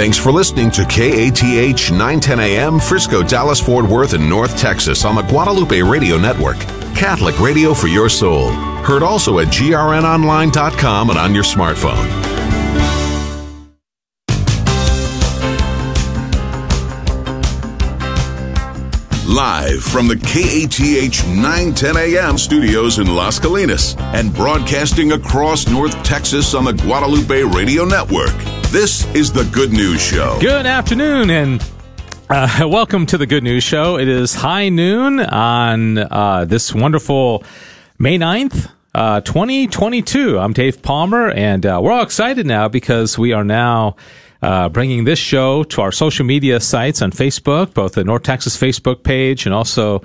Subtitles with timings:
[0.00, 5.14] Thanks for listening to KATH 910 AM, Frisco, Dallas, Fort Worth, and North Texas on
[5.14, 6.56] the Guadalupe Radio Network.
[6.96, 8.48] Catholic radio for your soul.
[8.82, 12.08] Heard also at grnonline.com and on your smartphone.
[19.26, 26.54] Live from the KATH 910 AM studios in Las Colinas and broadcasting across North Texas
[26.54, 28.49] on the Guadalupe Radio Network.
[28.70, 30.38] This is the Good News Show.
[30.40, 31.60] Good afternoon and
[32.28, 33.98] uh, welcome to the Good News Show.
[33.98, 37.42] It is high noon on uh, this wonderful
[37.98, 38.70] May 9th.
[38.94, 40.38] Uh, 2022.
[40.38, 43.96] I'm Dave Palmer, and uh, we're all excited now because we are now
[44.40, 48.56] uh, bringing this show to our social media sites on Facebook, both the North Texas
[48.56, 50.00] Facebook page and also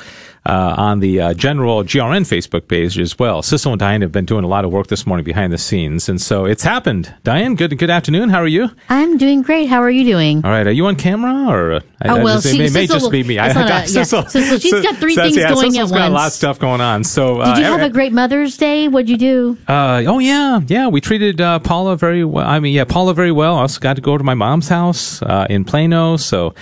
[0.46, 3.41] uh, on the uh, general GRN Facebook page as well.
[3.41, 6.07] Sissel and Diane have been doing a lot of work this morning behind the scenes,
[6.07, 7.13] and so it's happened.
[7.24, 8.29] Diane, good good afternoon.
[8.29, 8.70] How are you?
[8.90, 9.68] I'm doing great.
[9.68, 10.46] How are you doing?
[10.46, 10.68] All right.
[10.68, 11.82] Are you on camera or?
[12.05, 13.40] oh well, just, she, it may Sissel, just be me.
[13.40, 13.84] I got yeah.
[13.85, 14.24] Sissel.
[14.24, 16.12] Sissel, she's got three things yeah, going Sissel's at got once.
[16.12, 17.04] a lot of stuff going on.
[17.04, 18.87] So, did you have a great Mother's Day?
[18.87, 19.57] What'd you do?
[19.68, 20.87] Uh, oh yeah, yeah.
[20.87, 22.46] We treated uh, Paula very well.
[22.46, 23.55] I mean, yeah, Paula very well.
[23.55, 26.18] I also got to go to my mom's house uh, in Plano.
[26.18, 26.54] So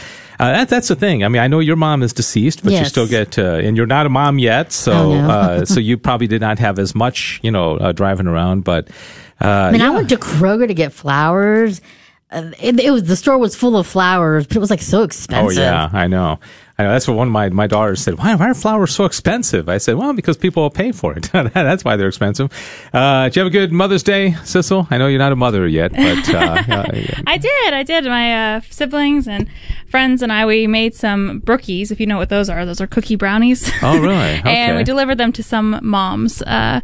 [0.43, 1.23] uh, that, that's the thing.
[1.23, 2.79] I mean, I know your mom is deceased, but yes.
[2.81, 5.29] you still get, uh, and you're not a mom yet, so oh, no.
[5.29, 8.63] uh, so you probably did not have as much, you know, uh, driving around.
[8.63, 8.89] But
[9.41, 9.87] uh, I mean, yeah.
[9.87, 11.81] I went to Kroger to get flowers.
[12.31, 15.59] It, it was the store was full of flowers, but it was like so expensive.
[15.59, 16.39] Oh yeah, I know.
[16.77, 16.91] I know.
[16.91, 18.17] That's what one of my, my daughters said.
[18.17, 19.69] Why, why are flowers so expensive?
[19.69, 21.29] I said, well, because people will pay for it.
[21.31, 22.51] That's why they're expensive.
[22.91, 24.87] Uh, did you have a good Mother's Day, Sissel?
[24.89, 27.21] I know you're not a mother yet, but uh, yeah.
[27.27, 27.73] I did.
[27.73, 28.05] I did.
[28.05, 29.47] My uh, siblings and
[29.87, 31.91] friends and I, we made some brookies.
[31.91, 33.71] If you know what those are, those are cookie brownies.
[33.83, 34.15] Oh, really?
[34.43, 36.81] and we delivered them to some moms, uh,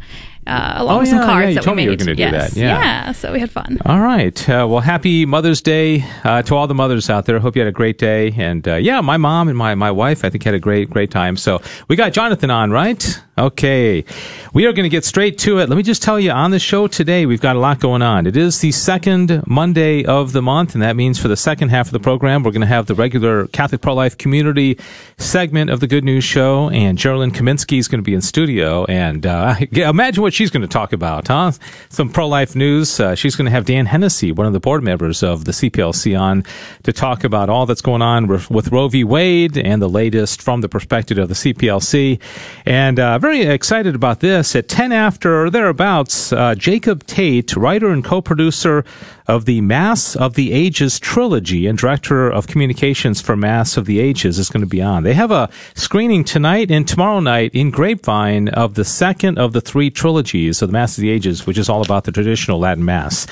[0.50, 1.96] uh, along Oh, with some yeah, cards yeah, you that told we me you were
[1.96, 2.54] gonna do yes.
[2.54, 3.12] that, yeah.
[3.12, 3.78] So we had fun.
[3.86, 4.48] All right.
[4.48, 7.38] Uh, well, happy Mother's Day uh, to all the mothers out there.
[7.38, 8.34] Hope you had a great day.
[8.36, 11.10] And uh, yeah, my mom and my, my wife, I think, had a great, great
[11.10, 11.36] time.
[11.36, 13.20] So we got Jonathan on, right?
[13.38, 14.04] Okay.
[14.52, 15.68] We are going to get straight to it.
[15.70, 18.26] Let me just tell you on the show today, we've got a lot going on.
[18.26, 21.86] It is the second Monday of the month, and that means for the second half
[21.86, 24.78] of the program, we're going to have the regular Catholic Pro Life Community
[25.16, 26.68] segment of the Good News Show.
[26.70, 28.84] And Geraldine Kaminsky is going to be in studio.
[28.84, 31.52] And uh, imagine what she's going to talk about, huh?
[31.90, 32.98] Some pro life news.
[32.98, 36.18] Uh, she's going to have Dan Hennessy, one of the board members of the CPLC,
[36.18, 36.44] on
[36.82, 39.04] to talk about all that's going on with, with Roe v.
[39.04, 42.18] Wade and the latest from the perspective of the CPLC.
[42.64, 44.56] And uh, very excited about this.
[44.56, 48.82] At 10 after or thereabouts, uh, Jacob Tate, writer and co producer
[49.28, 54.00] of the Mass of the Ages trilogy and director of communications for Mass of the
[54.00, 55.04] Ages, is going to be on.
[55.04, 59.60] They have a screening tonight and tomorrow night in Grapevine of the second of the
[59.60, 62.84] three trilogies of the Mass of the Ages, which is all about the traditional Latin
[62.84, 63.26] Mass.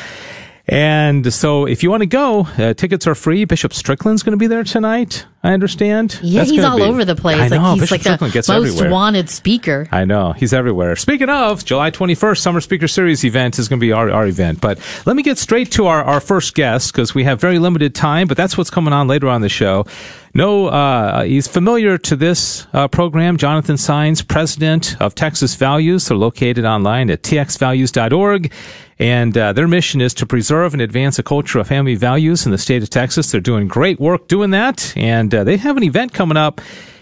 [0.70, 3.46] And so, if you want to go, uh, tickets are free.
[3.46, 5.24] Bishop Strickland's going to be there tonight.
[5.42, 6.18] I understand.
[6.22, 7.38] Yeah, That's he's all be- over the place.
[7.40, 7.62] I know.
[7.62, 8.90] like he's Bishop like Strickland the gets most everywhere.
[8.90, 9.88] wanted speaker.
[9.90, 10.32] I know.
[10.32, 10.94] He's everywhere.
[10.96, 14.60] Speaking of, July 21st, Summer Speaker Series event is going to be our, our event.
[14.60, 17.94] But let me get straight to our, our first guest because we have very limited
[17.94, 19.86] time, but that's what's coming on later on the show.
[20.34, 23.36] No, uh, he's familiar to this uh, program.
[23.36, 26.08] Jonathan Saenz, president of Texas Values.
[26.08, 28.52] They're located online at txvalues.org.
[28.98, 32.52] And uh, their mission is to preserve and advance a culture of family values in
[32.52, 33.30] the state of Texas.
[33.30, 34.92] They're doing great work doing that.
[34.96, 36.60] And uh, they have an event coming up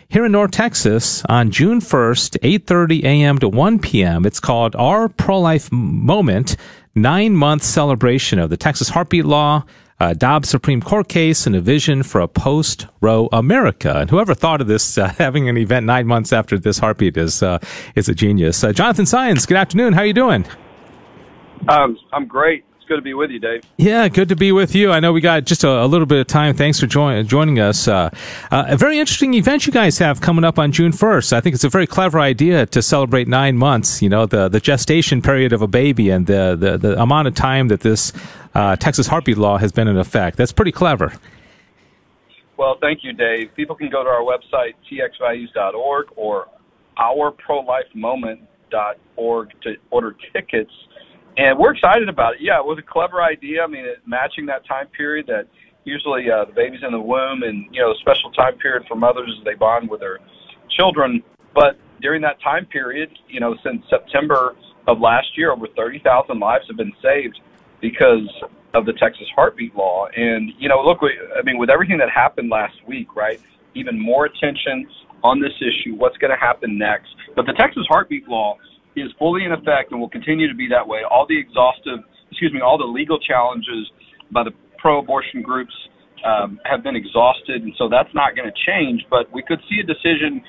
[0.09, 3.39] here in North Texas on June 1st, 8:30 a.m.
[3.39, 4.25] to 1 p.m.
[4.25, 6.57] It's called Our Pro-Life Moment,
[6.97, 9.65] 9-month celebration of the Texas Heartbeat Law,
[10.01, 13.97] uh, Dobbs Supreme Court case, and a vision for a post-Roe America.
[13.97, 17.43] And whoever thought of this, uh, having an event 9 months after this heartbeat is
[17.43, 17.59] uh,
[17.95, 18.63] is a genius.
[18.63, 19.93] Uh, Jonathan Saenz, good afternoon.
[19.93, 20.47] How are you doing?
[21.69, 22.65] Um, I'm great.
[22.87, 23.63] Good to be with you, Dave.
[23.79, 24.93] Yeah, good to be with you.
[24.93, 26.55] I know we got just a, a little bit of time.
[26.55, 27.89] Thanks for join, joining us.
[27.89, 28.11] Uh,
[28.53, 31.33] uh, a very interesting event you guys have coming up on June 1st.
[31.33, 34.61] I think it's a very clever idea to celebrate nine months, you know, the, the
[34.61, 38.13] gestation period of a baby and the, the, the amount of time that this
[38.55, 40.37] uh, Texas heartbeat law has been in effect.
[40.37, 41.13] That's pretty clever.
[42.57, 43.53] Well, thank you, Dave.
[43.57, 46.47] People can go to our website, txvalues.org or
[46.99, 50.71] ourprolifemoment.org to order tickets.
[51.37, 52.41] And we're excited about it.
[52.41, 53.63] Yeah, it was a clever idea.
[53.63, 55.47] I mean, it, matching that time period that
[55.85, 58.97] usually uh, the baby's in the womb and, you know, a special time period for
[58.97, 60.19] mothers as they bond with their
[60.71, 61.23] children.
[61.55, 64.57] But during that time period, you know, since September
[64.87, 67.39] of last year, over 30,000 lives have been saved
[67.81, 68.29] because
[68.73, 70.07] of the Texas heartbeat law.
[70.17, 73.41] And, you know, look, I mean, with everything that happened last week, right,
[73.75, 74.89] even more attention
[75.23, 77.15] on this issue, what's going to happen next.
[77.35, 78.57] But the Texas heartbeat law
[78.97, 81.01] is fully in effect and will continue to be that way.
[81.09, 82.01] All the exhaustive,
[82.31, 83.91] excuse me, all the legal challenges
[84.33, 85.73] by the pro-abortion groups
[86.25, 89.05] um, have been exhausted, and so that's not going to change.
[89.11, 90.43] But we could see a decision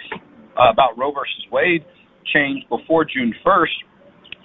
[0.58, 1.86] uh, about Roe versus Wade
[2.34, 3.78] change before June 1st.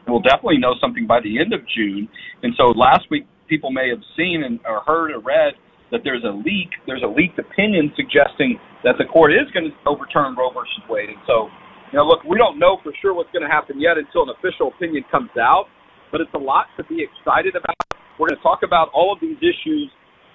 [0.08, 2.08] We'll definitely know something by the end of June.
[2.42, 5.54] And so last week, people may have seen and or heard or read
[5.92, 6.72] that there's a leak.
[6.86, 11.10] There's a leaked opinion suggesting that the court is going to overturn Roe versus Wade.
[11.10, 11.48] And so,
[11.98, 14.68] know, look, we don't know for sure what's going to happen yet until an official
[14.68, 15.66] opinion comes out.
[16.10, 17.76] But it's a lot to be excited about.
[18.18, 19.88] We're going to talk about all of these issues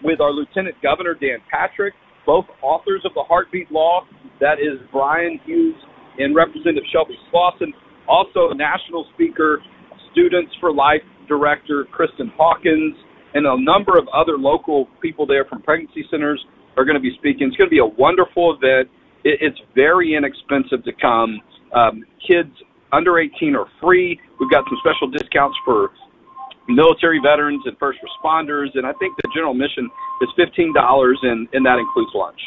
[0.03, 1.93] with our Lieutenant Governor Dan Patrick,
[2.25, 4.01] both authors of the Heartbeat Law.
[4.39, 5.77] That is Bryan Hughes
[6.17, 7.73] and Representative Shelby Slawson.
[8.07, 9.61] Also, National Speaker,
[10.11, 12.95] Students for Life Director Kristen Hawkins,
[13.33, 16.43] and a number of other local people there from pregnancy centers
[16.77, 17.47] are going to be speaking.
[17.47, 18.89] It's going to be a wonderful event.
[19.27, 21.41] It, it's very inexpensive to come.
[21.75, 22.51] Um, kids
[22.93, 24.19] under 18 are free.
[24.39, 25.91] We've got some special discounts for
[26.69, 29.89] military veterans and first responders, and I think the general admission
[30.21, 32.39] is fifteen dollars, and and that includes lunch.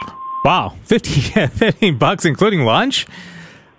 [0.45, 3.07] Wow, 15, 15 bucks including lunch.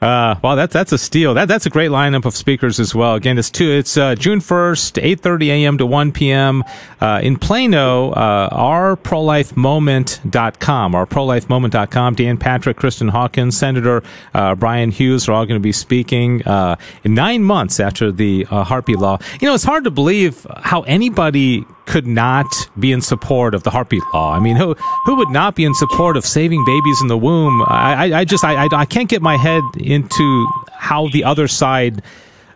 [0.02, 1.36] Uh, wow, that's that's a steal.
[1.36, 3.14] That that's a great lineup of speakers as well.
[3.14, 3.70] Again, it's two.
[3.70, 5.78] It's uh, June first, eight thirty a.m.
[5.78, 6.64] to one p.m.
[7.00, 8.12] Uh, in Plano.
[8.12, 10.94] Uh, our prolifemoment.com.
[10.94, 12.16] Prolifemoment.com.
[12.16, 14.02] Dan Patrick, Kristen Hawkins, Senator
[14.34, 18.48] uh, Bryan Hughes are all going to be speaking uh, in nine months after the
[18.50, 19.20] uh, heartbeat law.
[19.40, 22.48] You know, it's hard to believe how anybody could not
[22.80, 24.34] be in support of the heartbeat law.
[24.34, 24.76] I mean, who
[25.06, 27.62] who would not be in support of saving babies in the womb?
[27.64, 31.48] I, I, I just I, I, I can't get my head into how the other
[31.48, 32.02] side,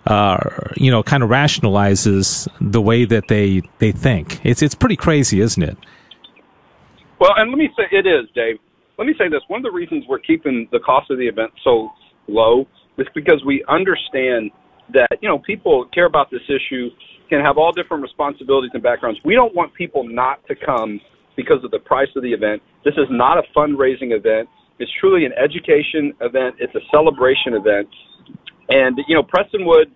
[0.05, 0.37] uh,
[0.75, 4.39] you know, kind of rationalizes the way that they they think.
[4.45, 5.77] It's it's pretty crazy, isn't it?
[7.19, 8.57] Well, and let me say it is, Dave.
[8.97, 9.41] Let me say this.
[9.47, 11.89] One of the reasons we're keeping the cost of the event so
[12.27, 12.65] low
[12.97, 14.51] is because we understand
[14.93, 16.89] that you know people care about this issue
[17.29, 19.19] can have all different responsibilities and backgrounds.
[19.25, 21.01] We don't want people not to come
[21.35, 22.61] because of the price of the event.
[22.83, 24.47] This is not a fundraising event.
[24.79, 26.55] It's truly an education event.
[26.59, 27.89] It's a celebration event.
[28.69, 29.91] And, you know, Prestonwood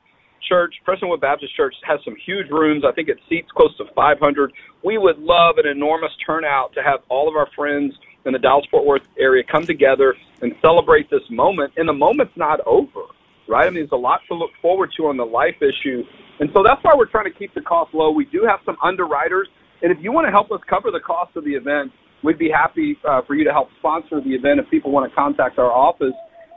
[0.47, 2.83] Church, Prestonwood Baptist Church has some huge rooms.
[2.87, 4.53] I think it seats close to 500.
[4.83, 7.93] We would love an enormous turnout to have all of our friends
[8.25, 11.73] in the Dallas Fort Worth area come together and celebrate this moment.
[11.77, 13.01] And the moment's not over,
[13.47, 13.67] right?
[13.67, 16.03] I mean, there's a lot to look forward to on the life issue
[16.39, 18.11] and so that's why we're trying to keep the cost low.
[18.11, 19.47] We do have some underwriters,
[19.81, 21.91] and if you want to help us cover the cost of the event,
[22.24, 25.16] we'd be happy uh, for you to help sponsor the event if people want to
[25.16, 26.13] contact our office.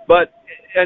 [0.09, 0.33] But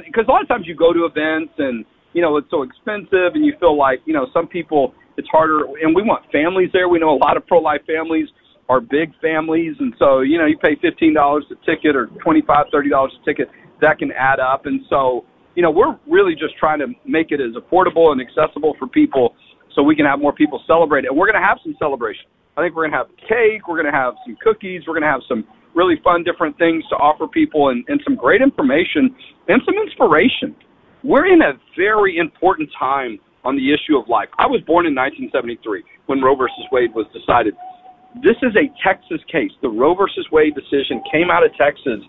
[0.05, 3.35] because a lot of times you go to events and you know it's so expensive,
[3.35, 6.89] and you feel like you know some people it's harder, and we want families there.
[6.89, 8.29] We know a lot of pro-life families
[8.69, 12.67] are big families, and so you know you pay fifteen dollars a ticket or twenty-five,
[12.73, 13.49] thirty dollars a ticket.
[13.81, 15.25] That can add up, and so
[15.57, 19.35] you know, we're really just trying to make it as affordable and accessible for people
[19.75, 21.07] so we can have more people celebrate.
[21.07, 22.27] And we're going to have some celebration.
[22.57, 25.05] I think we're going to have cake, we're going to have some cookies, we're going
[25.05, 25.45] to have some
[25.75, 29.15] really fun different things to offer people and, and some great information
[29.49, 30.57] and some inspiration.
[31.05, 34.29] We're in a very important time on the issue of life.
[34.39, 37.55] I was born in 1973 when Roe versus Wade was decided.
[38.25, 39.53] This is a Texas case.
[39.61, 42.01] The Roe versus Wade decision came out of Texas.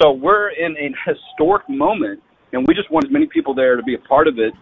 [0.00, 3.82] So we're in a historic moment and we just want as many people there to
[3.82, 4.54] be a part of it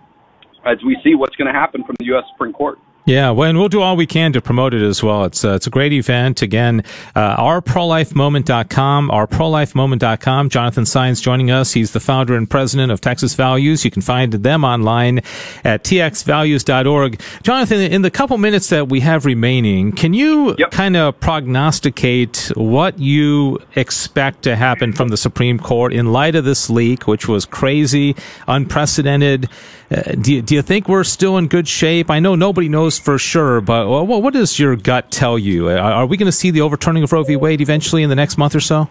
[0.64, 2.24] as we see what's going to happen from the U.S.
[2.32, 2.78] Supreme Court.
[3.06, 5.22] Yeah, well, and we'll do all we can to promote it as well.
[5.26, 6.42] It's uh, it's a great event.
[6.42, 6.82] Again,
[7.14, 10.48] uh, ourprolifemoment.com, ourprolifemoment.com.
[10.48, 11.72] Jonathan Saenz joining us.
[11.72, 13.84] He's the founder and president of Texas Values.
[13.84, 15.18] You can find them online
[15.62, 17.20] at txvalues.org.
[17.44, 20.72] Jonathan, in the couple minutes that we have remaining, can you yep.
[20.72, 26.44] kind of prognosticate what you expect to happen from the Supreme Court in light of
[26.44, 28.16] this leak, which was crazy,
[28.48, 29.48] unprecedented?
[29.88, 32.10] Uh, do, you, do you think we're still in good shape?
[32.10, 35.68] I know nobody knows for sure, but what, what does your gut tell you?
[35.68, 37.36] Are, are we going to see the overturning of Roe v.
[37.36, 38.88] Wade eventually in the next month or so?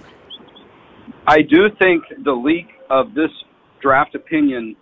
[1.27, 3.31] I do think the leak of this
[3.81, 4.75] draft opinion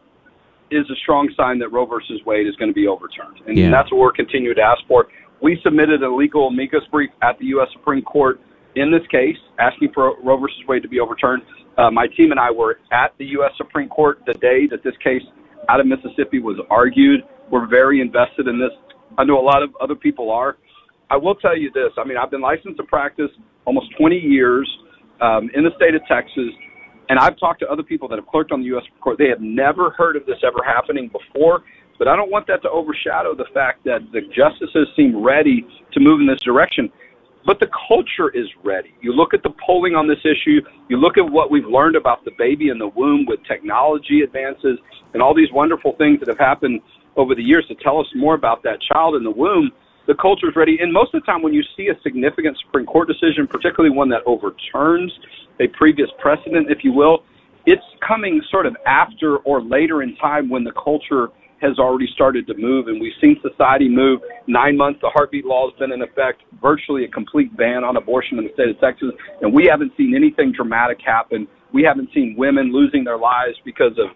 [0.72, 3.70] is a strong sign that Roe versus Wade is going to be overturned, and yeah.
[3.70, 5.08] that's what we're continuing to ask for.
[5.42, 7.68] We submitted a legal amicus brief at the U.S.
[7.74, 8.40] Supreme Court
[8.76, 11.44] in this case, asking for Roe versus Wade to be overturned.
[11.78, 13.52] Uh, my team and I were at the U.S.
[13.58, 15.22] Supreme Court the day that this case
[15.70, 17.22] out of Mississippi was argued.
[17.52, 18.72] We're very invested in this.
[19.18, 20.58] I know a lot of other people are.
[21.10, 21.92] I will tell you this.
[21.98, 23.30] I mean, I've been licensed to practice
[23.66, 24.70] almost 20 years
[25.22, 26.50] um, in the state of Texas,
[27.10, 28.84] and I've talked to other people that have clerked on the U.S.
[29.02, 29.18] court.
[29.20, 31.64] They have never heard of this ever happening before,
[32.00, 36.00] but I don't want that to overshadow the fact that the justices seem ready to
[36.00, 36.90] move in this direction.
[37.46, 38.96] But the culture is ready.
[39.02, 42.24] You look at the polling on this issue, you look at what we've learned about
[42.24, 44.80] the baby in the womb with technology advances
[45.14, 46.80] and all these wonderful things that have happened
[47.16, 49.72] over the years to tell us more about that child in the womb.
[50.06, 50.78] the culture is ready.
[50.82, 54.10] And most of the time, when you see a significant Supreme Court decision, particularly one
[54.10, 55.12] that overturns
[55.60, 57.24] a previous precedent, if you will,
[57.66, 61.30] it's coming sort of after or later in time when the culture
[61.62, 64.20] has already started to move, and we've seen society move.
[64.48, 68.38] Nine months, the heartbeat law has been in effect, virtually a complete ban on abortion
[68.38, 71.48] in the state of Texas, and we haven't seen anything dramatic happen.
[71.72, 74.08] We haven't seen women losing their lives because of,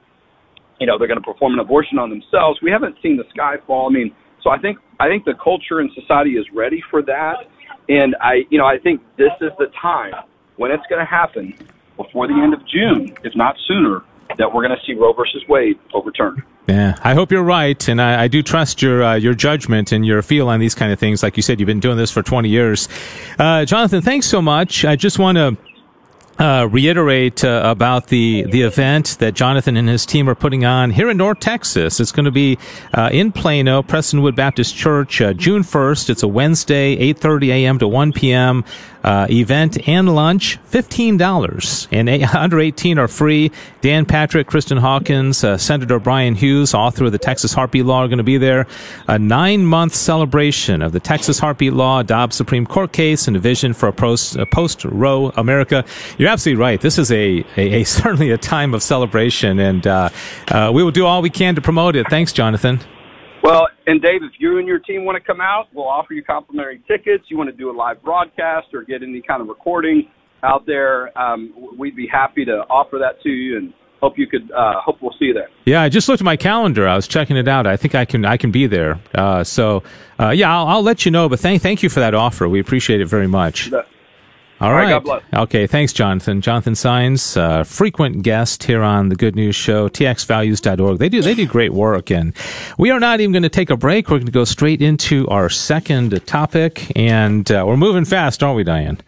[0.79, 2.59] you know, they're going to perform an abortion on themselves.
[2.61, 3.87] We haven't seen the sky fall.
[3.89, 7.45] I mean, so I think I think the culture and society is ready for that,
[7.89, 10.13] and I, you know, I think this is the time
[10.57, 11.53] when it's going to happen
[11.95, 14.03] before the end of June, if not sooner,
[14.37, 16.43] that we're going to see Roe versus Wade overturned.
[16.67, 20.05] Yeah, I hope you're right, and I, I do trust your uh, your judgment and
[20.05, 21.23] your feel on these kind of things.
[21.23, 22.89] Like you said, you've been doing this for 20 years.
[23.39, 24.83] Uh, Jonathan, thanks so much.
[24.83, 25.57] I just want to
[26.39, 30.91] uh, reiterate uh, about the the event that Jonathan and his team are putting on
[30.91, 31.99] here in North Texas.
[31.99, 32.57] It's going to be
[32.93, 36.09] uh, in Plano, Prestonwood Baptist Church, uh, June first.
[36.09, 37.79] It's a Wednesday, eight thirty a.m.
[37.79, 38.63] to one p.m.
[39.07, 43.49] Uh, event and lunch, fifteen dollars, and eight, under eighteen are free.
[43.79, 48.09] Dan Patrick, Kristen Hawkins, uh, Senator Bryan Hughes, author of the Texas Heartbeat Law, are
[48.09, 48.67] going to be there.
[49.07, 53.39] A nine month celebration of the Texas Heartbeat Law, Dobbs Supreme Court case, and a
[53.39, 55.85] vision for a post post Roe America.
[56.17, 56.81] You're absolutely right.
[56.81, 60.09] This is a, a, a certainly a time of celebration, and uh,
[60.49, 62.09] uh, we will do all we can to promote it.
[62.09, 62.81] Thanks, Jonathan.
[63.47, 66.21] Well, and Dave, if you and your team want to come out, we'll offer you
[66.21, 67.23] complimentary tickets.
[67.29, 70.09] You want to do a live broadcast or get any kind of recording
[70.43, 74.51] out there, um, we'd be happy to offer that to you and hope you could
[74.51, 75.47] uh, hope we'll see you there.
[75.65, 76.85] Yeah, I just looked at my calendar.
[76.87, 77.65] I was checking it out.
[77.65, 78.99] I think I can I can be there.
[79.15, 79.81] Uh, so
[80.19, 81.29] uh, yeah, I'll, I'll, let you know.
[81.29, 82.49] But thank thank you for that offer.
[82.49, 83.71] We appreciate it very much.
[84.59, 84.89] All right.
[84.89, 85.23] God bless.
[85.33, 85.67] Okay.
[85.67, 86.41] Thanks, Jonathan.
[86.41, 90.97] Jonathan Saenz, uh, frequent guest here on the Good News Show, txvalues.org.
[90.97, 92.09] They do, they do great work.
[92.09, 92.33] And
[92.77, 94.09] we are not even going to take a break.
[94.09, 96.91] We're going to go straight into our second topic.
[96.95, 98.99] And uh, we're moving fast, aren't we, Diane?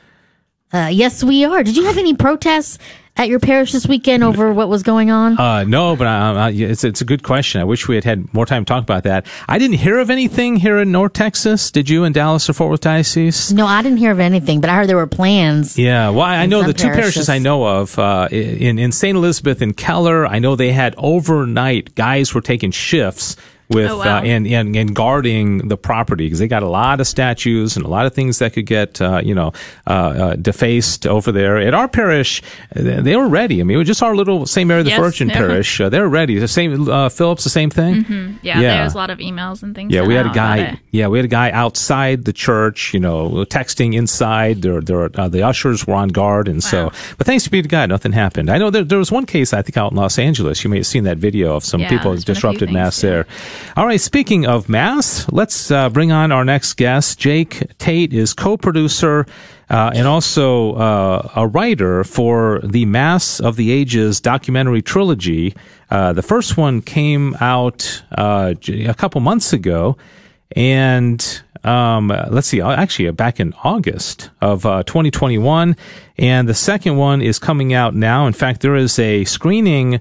[0.72, 1.64] Uh, yes, we are.
[1.64, 2.78] Did you have any protests
[3.20, 5.38] at your parish this weekend over what was going on?
[5.38, 7.60] Uh, no, but I, I, it's it's a good question.
[7.60, 9.28] I wish we had had more time to talk about that.
[9.50, 11.70] I didn't hear of anything here in North Texas.
[11.70, 13.52] Did you in Dallas or Fort Worth Diocese?
[13.52, 15.78] No, I didn't hear of anything, but I heard there were plans.
[15.78, 17.02] Yeah, well, I know the two parishes.
[17.02, 19.18] parishes I know of uh, in in St.
[19.18, 20.26] Elizabeth and Keller.
[20.26, 23.36] I know they had overnight guys were taking shifts
[23.70, 24.18] with Oh, wow.
[24.18, 27.86] uh, and, and and guarding the property because they got a lot of statues and
[27.86, 29.54] a lot of things that could get uh, you know
[29.88, 31.58] uh, uh, defaced over there.
[31.58, 32.42] At our parish,
[32.76, 33.62] uh, they were ready.
[33.62, 34.68] I mean, it was just our little St.
[34.68, 35.80] Mary the Yes, Virgin parish.
[35.80, 36.40] Uh, they were ready.
[36.40, 38.40] The same uh, Phillips, the same thing.
[38.42, 38.74] Yeah, Yeah.
[38.76, 39.94] there was a lot of emails and things.
[39.94, 40.80] Yeah, we had a guy.
[40.92, 42.94] Yeah, we had a guy outside the church.
[42.94, 44.62] You know, texting inside.
[44.64, 45.10] There, there.
[45.14, 46.92] Uh, the ushers were on guard, and so.
[47.18, 48.50] But thanks to be to God, nothing happened.
[48.50, 50.64] I know there, there was one case I think out in Los Angeles.
[50.64, 52.72] You may have seen that video of some Yeah, people there's been a few disrupted
[52.72, 53.26] mass there.
[53.76, 57.20] All right, speaking of mass, let's uh, bring on our next guest.
[57.20, 59.26] Jake Tate is co-producer.
[59.70, 65.56] Uh, and also uh, a writer for the Mass of the Ages documentary trilogy.
[65.92, 69.96] Uh, the first one came out uh, a couple months ago,
[70.56, 75.76] and um, let's see, uh, actually back in August of uh, 2021,
[76.18, 78.26] and the second one is coming out now.
[78.26, 80.00] In fact, there is a screening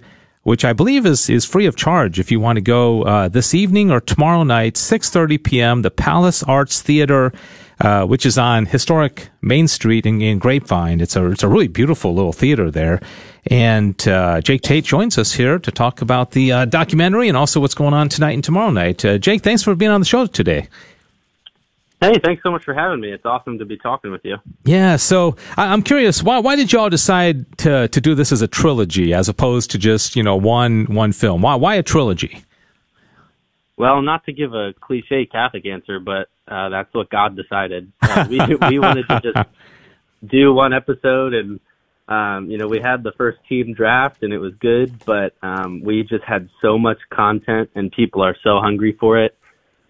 [0.49, 3.55] which I believe is is free of charge if you want to go uh, this
[3.55, 5.83] evening or tomorrow night, 6:30 p.m.
[5.83, 7.33] The Palace Arts Theater.
[7.81, 11.01] Uh, which is on historic Main Street in, in Grapevine.
[11.01, 13.01] It's a it's a really beautiful little theater there,
[13.47, 17.61] and uh, Jake Tate joins us here to talk about the uh, documentary and also
[17.61, 19.05] what's going on tonight and tomorrow night.
[19.05, 20.67] Uh, Jake, thanks for being on the show today.
[22.01, 23.13] Hey, thanks so much for having me.
[23.13, 24.37] It's awesome to be talking with you.
[24.65, 28.49] Yeah, so I'm curious, why why did y'all decide to to do this as a
[28.49, 31.43] trilogy as opposed to just you know one one film?
[31.43, 32.45] Why why a trilogy?
[33.77, 37.93] Well, not to give a cliche Catholic answer, but uh, that's what God decided.
[38.03, 39.49] Uh, we we wanted to just
[40.27, 41.61] do one episode, and
[42.09, 45.83] um, you know, we had the first team draft, and it was good, but um,
[45.85, 49.38] we just had so much content, and people are so hungry for it,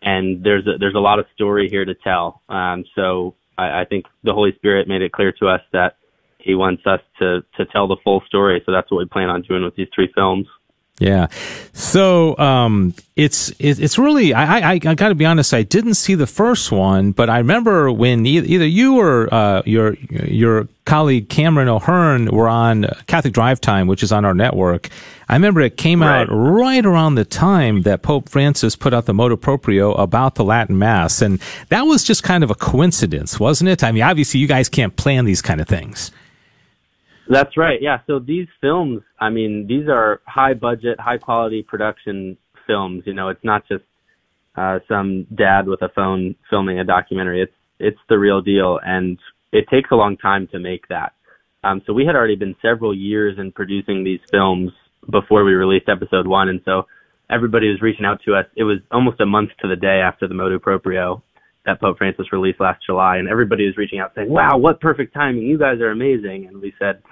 [0.03, 2.43] and there's a, there's a lot of story here to tell.
[2.49, 5.97] Um, so I, I think the Holy Spirit made it clear to us that
[6.39, 8.63] He wants us to to tell the full story.
[8.65, 10.47] So that's what we plan on doing with these three films.
[10.99, 11.29] Yeah.
[11.75, 15.55] So um, it's it's really I I, I got to be honest.
[15.55, 19.95] I didn't see the first one, but I remember when either you or uh, your
[20.11, 24.89] your colleague Cameron O'Hearn were on Catholic Drive Time, which is on our network.
[25.29, 29.13] I remember it came out right around the time that Pope Francis put out the
[29.15, 31.39] motu proprio about the Latin Mass, and
[31.69, 33.85] that was just kind of a coincidence, wasn't it?
[33.85, 36.11] I mean, obviously, you guys can't plan these kind of things.
[37.29, 37.81] That's right.
[37.81, 37.99] Yeah.
[38.07, 43.03] So these films, I mean, these are high budget, high quality production films.
[43.07, 43.85] You know, it's not just
[44.57, 47.43] uh, some dad with a phone filming a documentary.
[47.43, 49.19] It's it's the real deal, and
[49.53, 51.13] it takes a long time to make that.
[51.63, 54.73] Um, so we had already been several years in producing these films
[55.11, 56.87] before we released episode one, and so
[57.31, 58.47] everybody was reaching out to us.
[58.57, 61.23] It was almost a month to the day after the motu proprio
[61.67, 65.15] that Pope Francis released last July, and everybody was reaching out saying, "Wow, what perfect
[65.15, 65.43] timing!
[65.43, 67.03] You guys are amazing!" And we said,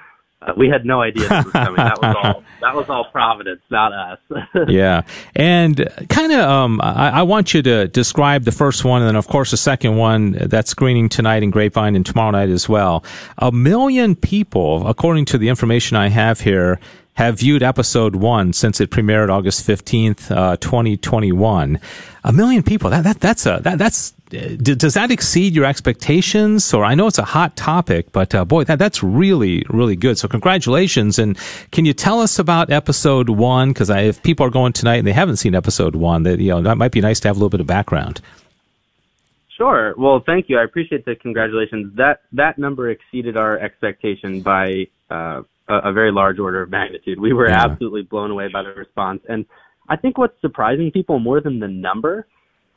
[0.42, 1.76] uh, "We had no idea this was coming.
[1.76, 2.44] that was all.
[2.60, 4.18] That was all Providence, not us."
[4.68, 5.02] yeah,
[5.34, 9.16] and kind of, um, I, I, want you to describe the first one, and then
[9.16, 13.04] of course the second one that's screening tonight in Grapevine and tomorrow night as well.
[13.38, 16.80] A million people, according to the information I have here,
[17.16, 21.80] have viewed episode one since it premiered August 15th, uh, 2021.
[22.24, 22.90] A million people.
[22.90, 26.74] That, that, that's a, that, that's, does that exceed your expectations?
[26.74, 30.18] Or I know it's a hot topic, but uh, boy, that, that's really, really good.
[30.18, 31.18] So congratulations.
[31.18, 31.38] And
[31.70, 33.72] can you tell us about episode one?
[33.72, 36.60] Cause if people are going tonight and they haven't seen episode one, that, you know,
[36.62, 38.20] that might be nice to have a little bit of background.
[39.56, 39.94] Sure.
[39.96, 40.58] Well, thank you.
[40.58, 41.96] I appreciate the congratulations.
[41.96, 47.18] That that number exceeded our expectation by uh, a, a very large order of magnitude.
[47.18, 47.64] We were yeah.
[47.64, 49.22] absolutely blown away by the response.
[49.28, 49.46] And
[49.88, 52.26] I think what's surprising people more than the number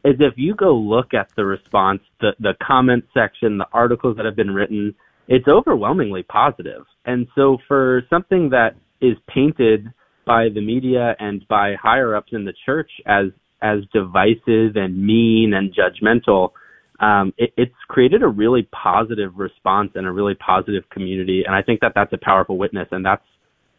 [0.06, 4.26] is if you go look at the response, the, the comment section, the articles that
[4.26, 4.96] have been written,
[5.28, 6.86] it's overwhelmingly positive.
[7.06, 9.88] And so for something that is painted
[10.26, 13.26] by the media and by higher ups in the church as
[13.62, 16.52] as divisive and mean and judgmental,
[17.00, 21.44] um, it, it's created a really positive response and a really positive community.
[21.46, 22.88] And I think that that's a powerful witness.
[22.92, 23.24] And that's,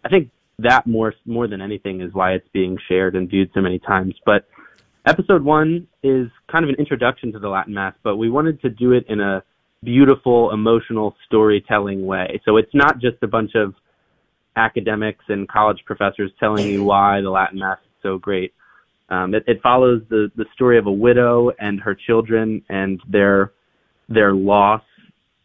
[0.04, 3.60] I think that more, more than anything is why it's being shared and viewed so
[3.60, 4.14] many times.
[4.26, 4.46] But
[5.06, 8.70] episode one is kind of an introduction to the Latin Mass, but we wanted to
[8.70, 9.42] do it in a
[9.82, 12.40] beautiful, emotional storytelling way.
[12.44, 13.74] So it's not just a bunch of
[14.56, 18.52] academics and college professors telling you why the Latin Mass is so great.
[19.08, 23.52] Um, it, it follows the, the story of a widow and her children and their
[24.08, 24.82] their loss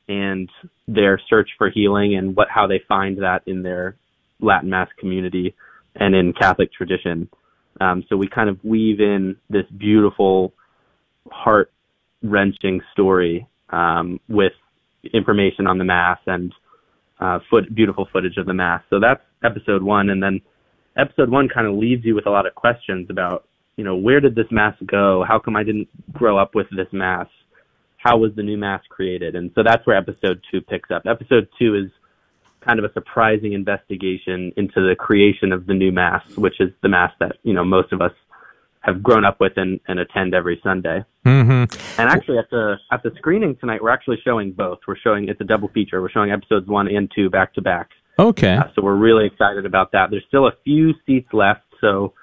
[0.08, 0.50] and
[0.88, 3.96] their search for healing and what how they find that in their
[4.40, 5.56] Latin Mass community
[5.96, 7.30] and in Catholic tradition.
[7.82, 10.54] Um, so we kind of weave in this beautiful,
[11.32, 11.72] heart
[12.24, 14.54] wrenching story um, with
[15.14, 16.54] information on the Mass and
[17.20, 18.82] uh, foot, beautiful footage of the Mass.
[18.90, 20.42] So that's episode one, and then
[20.98, 24.20] episode one kind of leaves you with a lot of questions about you know, where
[24.20, 25.24] did this mass go?
[25.28, 27.28] How come I didn't grow up with this mass?
[27.98, 29.36] How was the new mass created?
[29.36, 31.04] And so that's where episode two picks up.
[31.06, 31.92] Episode two is
[32.66, 36.90] kind of a surprising investigation into the creation of the new mass, which is the
[36.90, 38.12] mass that, you know, most of us
[38.82, 41.04] have grown up with and, and attend every Sunday.
[41.26, 42.00] Mm-hmm.
[42.00, 44.80] And actually, at the at the screening tonight, we're actually showing both.
[44.88, 46.02] We're showing it's a double feature.
[46.02, 47.90] We're showing episodes one and two back to back.
[48.18, 48.56] Okay.
[48.56, 50.12] Uh, so we're really excited about that.
[50.12, 52.14] There's still a few seats left, so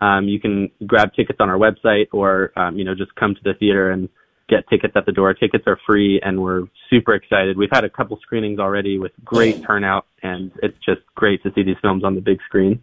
[0.00, 3.40] um, you can grab tickets on our website or, um, you know, just come to
[3.42, 4.08] the theater and
[4.50, 5.32] get tickets at the door.
[5.32, 7.56] Tickets are free and we're super excited.
[7.56, 11.62] We've had a couple screenings already with great turnout and it's just great to see
[11.62, 12.82] these films on the big screen.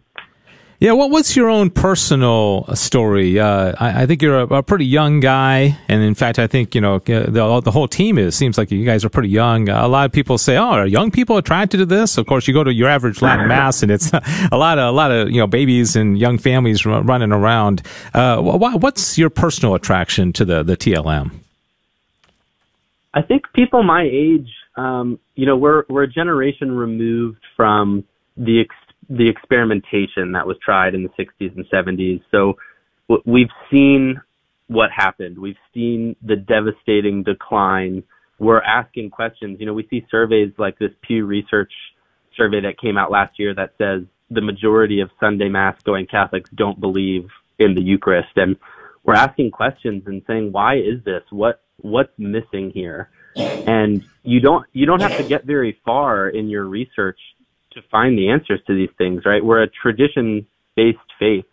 [0.80, 3.40] Yeah, what what's your own personal story?
[3.40, 6.72] Uh, I, I, think you're a, a, pretty young guy, and in fact, I think
[6.72, 8.36] you know the, the whole team is.
[8.36, 9.68] Seems like you guys are pretty young.
[9.68, 12.54] a lot of people say, "Oh, are young people attracted to this?" Of course, you
[12.54, 14.12] go to your average Latin mass, and it's
[14.52, 17.82] a lot of a lot of you know babies and young families running around.
[18.14, 21.32] Uh, what's your personal attraction to the the TLM?
[23.18, 28.04] I think people my age, um, you know, we're we're a generation removed from
[28.36, 32.22] the ex- the experimentation that was tried in the 60s and 70s.
[32.30, 32.58] So
[33.26, 34.20] we've seen
[34.68, 35.36] what happened.
[35.36, 38.04] We've seen the devastating decline.
[38.38, 39.56] We're asking questions.
[39.58, 41.72] You know, we see surveys like this Pew Research
[42.36, 46.50] survey that came out last year that says the majority of Sunday Mass going Catholics
[46.54, 47.28] don't believe
[47.58, 48.36] in the Eucharist.
[48.36, 48.56] And
[49.02, 51.22] we're asking questions and saying, why is this?
[51.30, 53.10] What, what's missing here?
[53.36, 57.18] And you don't, you don't have to get very far in your research
[57.72, 59.44] to find the answers to these things, right?
[59.44, 61.44] We're a tradition based faith.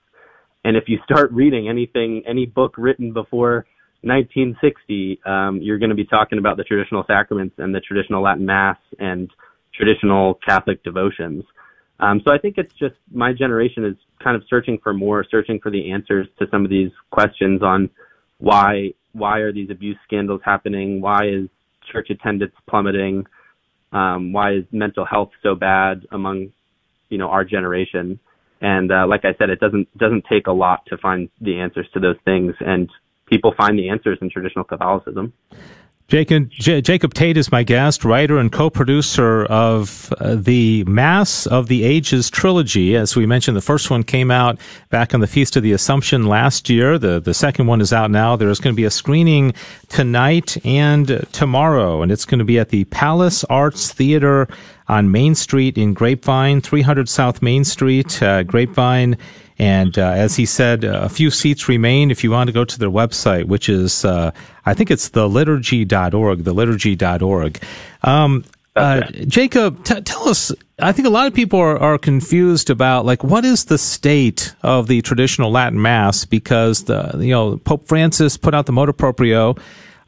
[0.64, 3.66] And if you start reading anything, any book written before
[4.02, 8.46] 1960, um, you're going to be talking about the traditional sacraments and the traditional Latin
[8.46, 9.30] Mass and
[9.74, 11.44] traditional Catholic devotions.
[12.00, 15.60] Um, so I think it's just my generation is kind of searching for more, searching
[15.62, 17.90] for the answers to some of these questions on
[18.38, 21.02] why why are these abuse scandals happening?
[21.02, 21.48] Why is
[21.92, 23.26] church attendance plummeting?
[23.96, 26.52] um, why is mental health so bad among
[27.10, 28.20] you know our generation
[28.62, 31.88] and uh, like i said it doesn't doesn't take a lot to find the answers
[31.94, 32.90] to those things and
[33.28, 35.34] people find the answers in traditional catholicism
[36.08, 41.68] Jacob, J- Jacob Tate is my guest, writer and co-producer of uh, the Mass of
[41.68, 42.96] the Ages trilogy.
[42.96, 44.60] As we mentioned, the first one came out
[44.92, 47.00] back on the Feast of the Assumption last year.
[47.00, 48.36] The the second one is out now.
[48.36, 49.56] There's going to be a screening
[49.90, 54.48] tonight and tomorrow, and it's going to be at the Palace Arts Theater
[54.88, 59.18] on Main Street in Grapevine, 300 South Main Street, uh, Grapevine.
[59.58, 62.66] And uh, as he said, uh, a few seats remain if you want to go
[62.66, 64.32] to their website, which is, uh,
[64.66, 67.64] I think it's the liturgy.org, the liturgy.org.
[68.04, 68.44] Um,
[68.76, 73.06] uh, Jacob, t- tell us, I think a lot of people are, are, confused about,
[73.06, 76.26] like, what is the state of the traditional Latin Mass?
[76.26, 79.56] Because, the, you know, Pope Francis put out the motu proprio.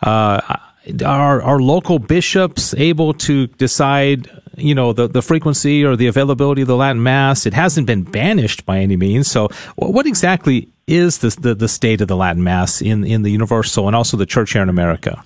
[0.02, 0.58] Uh,
[1.06, 6.64] are, are local bishops able to decide you know the, the frequency or the availability
[6.64, 7.46] of the Latin Mass.
[7.46, 9.30] It hasn't been banished by any means.
[9.30, 13.32] So, what exactly is this, the the state of the Latin Mass in in the
[13.32, 15.24] Universal and also the Church here in America?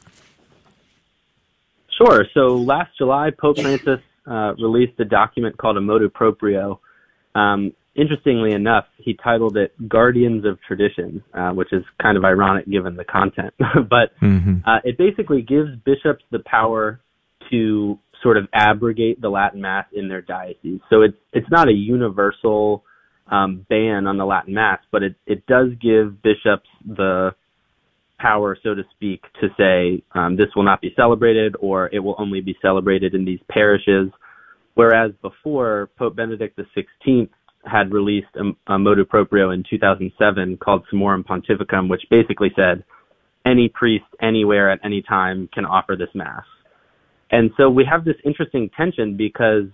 [1.97, 2.26] Sure.
[2.34, 6.80] So last July, Pope Francis uh, released a document called a motu proprio.
[7.36, 12.69] Um, interestingly enough, he titled it "Guardians of Tradition," uh, which is kind of ironic
[12.69, 13.54] given the content.
[13.60, 14.58] but mm-hmm.
[14.65, 16.99] uh, it basically gives bishops the power
[17.51, 20.80] to sort of abrogate the Latin Mass in their diocese.
[20.89, 22.84] So it's it's not a universal
[23.27, 27.32] um, ban on the Latin Mass, but it it does give bishops the
[28.19, 32.15] power, so to speak, to say um, this will not be celebrated or it will
[32.19, 34.12] only be celebrated in these parishes.
[34.75, 37.30] Whereas before, Pope Benedict XVI
[37.65, 42.84] had released a, a motu proprio in 2007 called Summorum Pontificum, which basically said
[43.45, 46.43] any priest anywhere at any time can offer this mass.
[47.32, 49.67] And so we have this interesting tension because,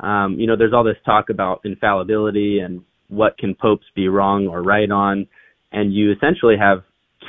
[0.00, 4.46] um, you know, there's all this talk about infallibility and what can popes be wrong
[4.46, 5.26] or right on.
[5.72, 6.84] And you essentially have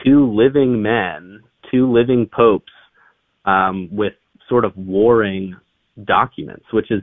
[0.05, 2.71] two living men, two living popes,
[3.45, 4.13] um, with
[4.47, 5.55] sort of warring
[6.05, 7.01] documents, which is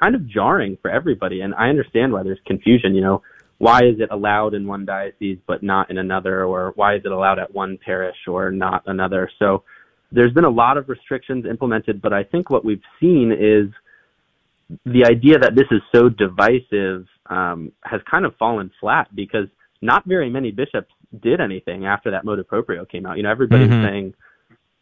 [0.00, 1.40] kind of jarring for everybody.
[1.40, 2.94] And I understand why there's confusion.
[2.94, 3.22] You know,
[3.58, 7.12] why is it allowed in one diocese but not in another, or why is it
[7.12, 9.30] allowed at one parish or not another?
[9.38, 9.64] So
[10.12, 13.72] there's been a lot of restrictions implemented, but I think what we've seen is
[14.84, 19.46] the idea that this is so divisive um, has kind of fallen flat because
[19.82, 23.16] not very many bishops did anything after that motu proprio came out.
[23.16, 23.82] You know, everybody mm-hmm.
[23.82, 24.14] was saying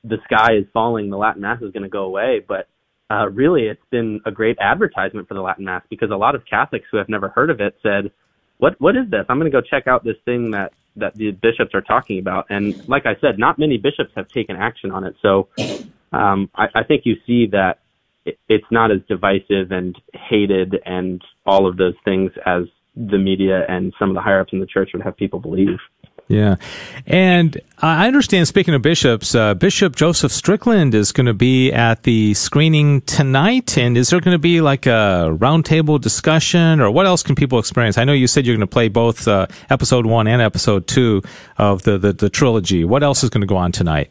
[0.05, 2.69] the sky is falling, the Latin Mass is going to go away, but
[3.11, 6.45] uh, really it's been a great advertisement for the Latin Mass because a lot of
[6.45, 8.11] Catholics who have never heard of it said,
[8.59, 9.25] "What what is this?
[9.29, 12.47] I'm going to go check out this thing that that the bishops are talking about.
[12.51, 15.17] And like I said, not many bishops have taken action on it.
[15.23, 15.49] So
[16.13, 17.81] um, I, I think you see that
[18.25, 22.65] it, it's not as divisive and hated and all of those things as
[22.97, 25.79] the media and some of the higher ups in the church would have people believe.
[26.29, 26.57] Yeah.
[27.07, 32.03] And I understand, speaking of bishops, uh, Bishop Joseph Strickland is going to be at
[32.03, 33.79] the screening tonight.
[33.79, 37.59] And is there going to be like a roundtable discussion or what else can people
[37.59, 37.97] experience?
[37.97, 41.23] I know you said you're going to play both uh, episode one and episode two
[41.57, 42.85] of the, the, the, trilogy.
[42.85, 44.11] What else is going to go on tonight?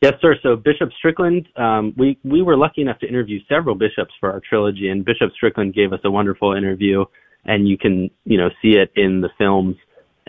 [0.00, 0.36] Yes, sir.
[0.40, 4.40] So Bishop Strickland, um, we, we were lucky enough to interview several bishops for our
[4.40, 7.04] trilogy, and Bishop Strickland gave us a wonderful interview,
[7.44, 9.76] and you can, you know, see it in the films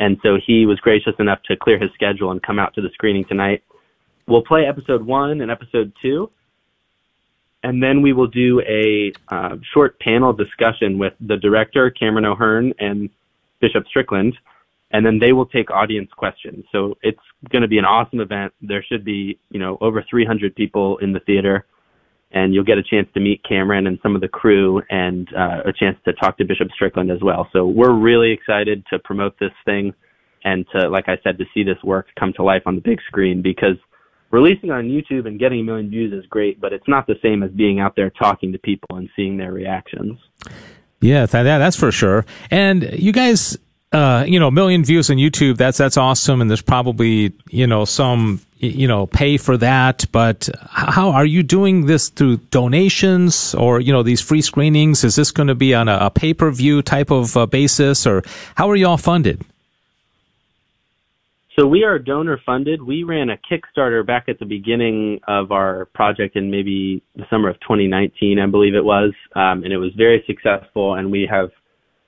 [0.01, 2.89] and so he was gracious enough to clear his schedule and come out to the
[2.91, 3.63] screening tonight.
[4.27, 6.31] We'll play episode one and episode two,
[7.61, 12.73] and then we will do a uh, short panel discussion with the director, Cameron O'Hearn,
[12.79, 13.11] and
[13.59, 14.35] Bishop Strickland,
[14.89, 16.65] and then they will take audience questions.
[16.71, 18.53] So it's going to be an awesome event.
[18.59, 21.67] There should be, you know, over 300 people in the theater
[22.33, 25.61] and you'll get a chance to meet Cameron and some of the crew and uh,
[25.65, 27.49] a chance to talk to Bishop Strickland as well.
[27.51, 29.93] So we're really excited to promote this thing
[30.43, 32.99] and to, like I said, to see this work come to life on the big
[33.07, 33.75] screen because
[34.31, 37.43] releasing on YouTube and getting a million views is great, but it's not the same
[37.43, 40.17] as being out there talking to people and seeing their reactions.
[41.01, 42.25] Yeah, that, that's for sure.
[42.49, 43.57] And you guys,
[43.91, 46.39] uh, you know, a million views on YouTube, that's, that's awesome.
[46.39, 51.43] And there's probably, you know, some you know pay for that but how are you
[51.43, 55.03] doing this through donations or you know these free screenings?
[55.03, 58.23] Is this going to be on a, a pay-per-view type of uh, basis or
[58.55, 59.43] how are you all funded?
[61.57, 65.85] So we are donor funded we ran a kickstarter back at the beginning of our
[65.93, 69.91] project in maybe the summer of 2019 i believe it was um, and it was
[69.97, 71.49] very successful and we have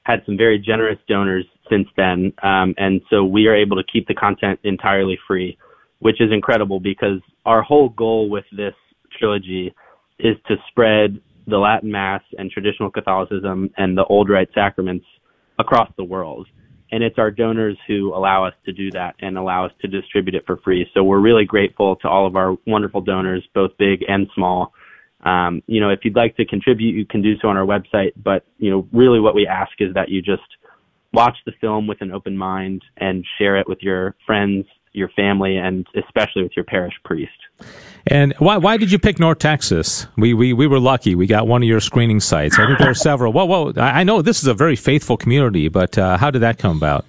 [0.03, 4.07] had some very generous donors since then um, and so we are able to keep
[4.07, 5.57] the content entirely free
[6.03, 8.73] which is incredible because our whole goal with this
[9.17, 9.73] trilogy
[10.19, 15.05] is to spread the Latin Mass and traditional Catholicism and the old rite sacraments
[15.57, 16.47] across the world.
[16.91, 20.35] and it's our donors who allow us to do that and allow us to distribute
[20.35, 20.85] it for free.
[20.93, 24.73] So we're really grateful to all of our wonderful donors, both big and small.
[25.25, 28.11] Um, you know, if you'd like to contribute, you can do so on our website.
[28.15, 30.49] But you know, really, what we ask is that you just
[31.13, 35.57] watch the film with an open mind and share it with your friends, your family,
[35.57, 37.31] and especially with your parish priest.
[38.07, 40.07] And why why did you pick North Texas?
[40.17, 41.15] We we we were lucky.
[41.15, 42.57] We got one of your screening sites.
[42.59, 43.33] I think there are several.
[43.33, 46.57] Well, well, I know this is a very faithful community, but uh, how did that
[46.57, 47.05] come about?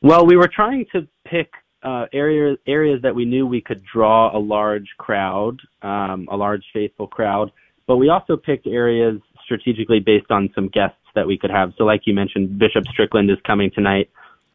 [0.00, 1.50] Well, we were trying to pick
[1.82, 6.64] uh, areas areas that we knew we could draw a large crowd, um, a large
[6.72, 7.50] faithful crowd.
[7.86, 11.72] But we also picked areas strategically based on some guests that we could have.
[11.78, 14.10] So, like you mentioned, Bishop Strickland is coming tonight.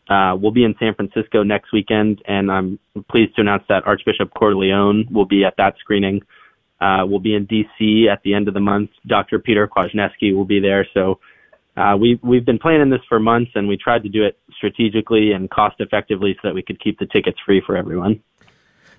[0.10, 4.32] Uh, we'll be in San Francisco next weekend, and I'm pleased to announce that Archbishop
[4.34, 6.22] Cordileone will be at that screening.
[6.82, 8.08] Uh, we'll be in D.C.
[8.12, 8.89] at the end of the month.
[9.08, 9.39] Dr.
[9.39, 10.86] Peter Kwasniewski will be there.
[10.94, 11.20] So
[11.78, 15.32] uh, we, we've been planning this for months, and we tried to do it strategically
[15.32, 18.22] and cost effectively so that we could keep the tickets free for everyone.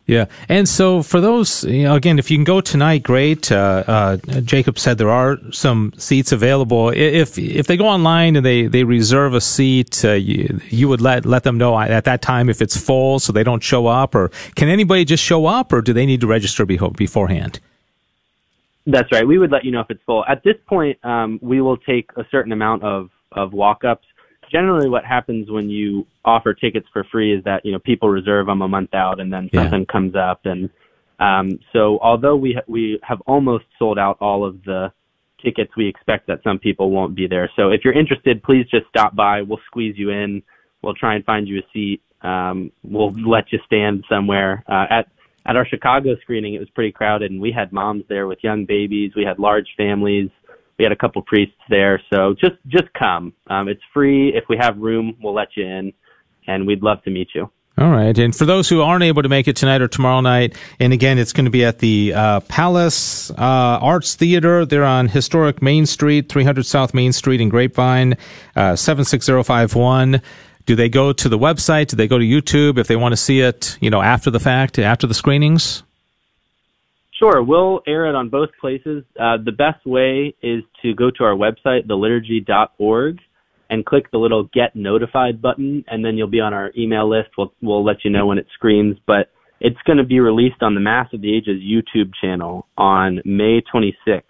[0.07, 3.51] Yeah, and so for those, you know, again, if you can go tonight, great.
[3.51, 6.91] Uh, uh, Jacob said there are some seats available.
[6.91, 11.01] If if they go online and they, they reserve a seat, uh, you, you would
[11.01, 14.15] let let them know at that time if it's full, so they don't show up,
[14.15, 17.61] or can anybody just show up, or do they need to register beforehand?
[18.87, 19.27] That's right.
[19.27, 20.23] We would let you know if it's full.
[20.29, 24.07] At this point, um, we will take a certain amount of of walk ups
[24.51, 28.47] generally what happens when you offer tickets for free is that you know people reserve
[28.47, 29.93] them a month out and then something yeah.
[29.93, 30.41] comes up.
[30.45, 30.71] And
[31.19, 34.93] um, so although we ha- we have almost sold out all of the
[35.43, 37.51] tickets we expect that some people won't be there.
[37.57, 39.43] So if you're interested please just stop by.
[39.43, 40.43] We'll squeeze you in.
[40.83, 42.03] We'll try and find you a seat.
[42.23, 44.65] Um, we'll let you stand somewhere.
[44.69, 45.09] Uh, at
[45.47, 48.65] at our Chicago screening it was pretty crowded and we had moms there with young
[48.65, 49.13] babies.
[49.15, 50.31] We had large families
[50.79, 53.33] we had a couple priests there, so just just come.
[53.49, 54.35] Um, it's free.
[54.35, 55.93] If we have room, we'll let you in,
[56.47, 57.51] and we'd love to meet you.
[57.77, 58.17] All right.
[58.17, 61.19] And for those who aren't able to make it tonight or tomorrow night, and again,
[61.19, 64.65] it's going to be at the uh, Palace uh, Arts Theater.
[64.65, 68.13] They're on historic Main Street, 300 South Main Street in Grapevine,
[68.55, 70.23] uh, 76051.
[70.67, 71.89] Do they go to the website?
[71.89, 74.41] Do they go to YouTube if they want to see it, you know, after the
[74.41, 75.83] fact, after the screenings?
[77.25, 79.03] Sure, we'll air it on both places.
[79.19, 83.19] Uh, the best way is to go to our website, theliturgy.org,
[83.71, 87.31] and click the little Get Notified button, and then you'll be on our email list.
[87.39, 90.75] We'll we'll let you know when it screens, but it's going to be released on
[90.75, 94.21] the Mass of the Ages YouTube channel on May 26th,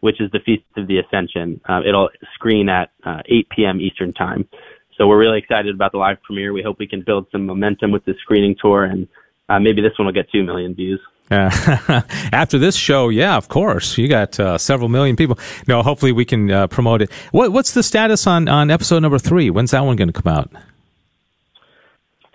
[0.00, 1.60] which is the Feast of the Ascension.
[1.68, 3.80] Uh, it'll screen at uh, 8 p.m.
[3.82, 4.48] Eastern Time.
[4.96, 6.54] So we're really excited about the live premiere.
[6.54, 9.08] We hope we can build some momentum with the screening tour, and
[9.50, 11.00] uh, maybe this one will get two million views.
[12.32, 15.38] After this show, yeah, of course, you got uh, several million people.
[15.68, 17.12] No, hopefully we can uh, promote it.
[17.30, 19.48] What, what's the status on on episode number three?
[19.48, 20.50] When's that one going to come out?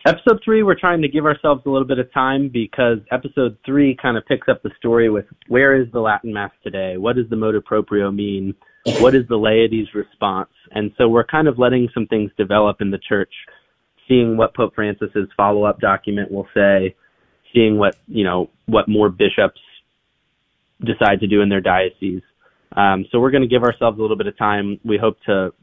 [0.07, 3.97] Episode three, we're trying to give ourselves a little bit of time because episode three
[3.99, 6.95] kind of picks up the story with where is the Latin Mass today?
[6.95, 8.53] What does the motu proprio mean?
[8.99, 10.51] What is the laity's response?
[10.71, 13.33] And so we're kind of letting some things develop in the church,
[14.07, 16.95] seeing what Pope Francis's follow up document will say
[17.55, 19.61] seeing what you know what more bishops
[20.83, 22.21] decide to do in their diocese.
[22.75, 24.79] Um, so we're going to give ourselves a little bit of time.
[24.83, 25.53] We hope to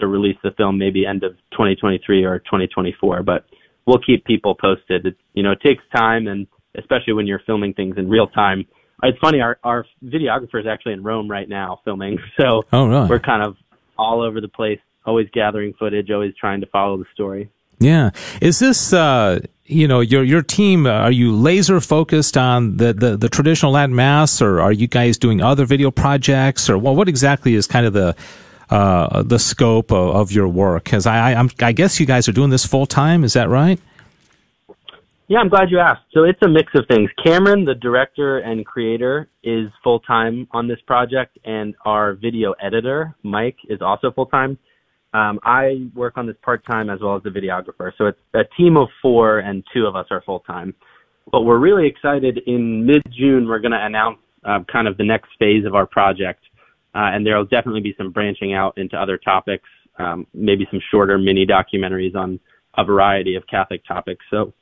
[0.00, 3.46] to release the film maybe end of 2023 or 2024, but
[3.86, 5.06] we'll keep people posted.
[5.06, 8.66] It, you know, it takes time, and especially when you're filming things in real time.
[9.02, 13.08] It's funny, our our videographer is actually in Rome right now filming, so oh, really?
[13.08, 13.56] we're kind of
[13.98, 17.50] all over the place, always gathering footage, always trying to follow the story.
[17.78, 18.10] Yeah.
[18.40, 20.86] Is this, uh, you know, your your team?
[20.86, 24.86] Uh, are you laser focused on the, the, the traditional Latin Mass, or are you
[24.86, 28.16] guys doing other video projects, or well, what exactly is kind of the
[28.70, 30.84] uh, the scope of, of your work?
[30.84, 33.24] Because I, I, I guess you guys are doing this full time.
[33.24, 33.78] Is that right?
[35.28, 36.02] Yeah, I'm glad you asked.
[36.12, 37.10] So it's a mix of things.
[37.24, 43.16] Cameron, the director and creator, is full time on this project, and our video editor,
[43.24, 44.56] Mike, is also full time.
[45.16, 47.90] Um, I work on this part time as well as the videographer.
[47.96, 50.74] So it's a team of four, and two of us are full time.
[51.32, 52.40] But we're really excited.
[52.46, 55.86] In mid June, we're going to announce uh, kind of the next phase of our
[55.86, 56.42] project,
[56.94, 60.80] uh, and there will definitely be some branching out into other topics, um, maybe some
[60.90, 62.38] shorter mini documentaries on
[62.76, 64.22] a variety of Catholic topics.
[64.30, 64.52] So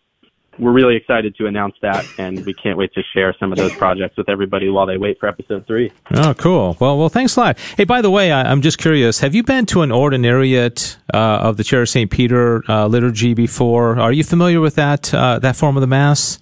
[0.58, 3.74] we're really excited to announce that, and we can't wait to share some of those
[3.74, 5.92] projects with everybody while they wait for episode three.
[6.14, 6.76] Oh, cool.
[6.80, 7.58] Well, well, thanks a lot.
[7.76, 9.20] Hey, by the way, I, am just curious.
[9.20, 13.34] Have you been to an ordinariate uh, of the Chair of Saint Peter uh, liturgy
[13.34, 13.98] before?
[13.98, 16.38] Are you familiar with that uh, that form of the Mass?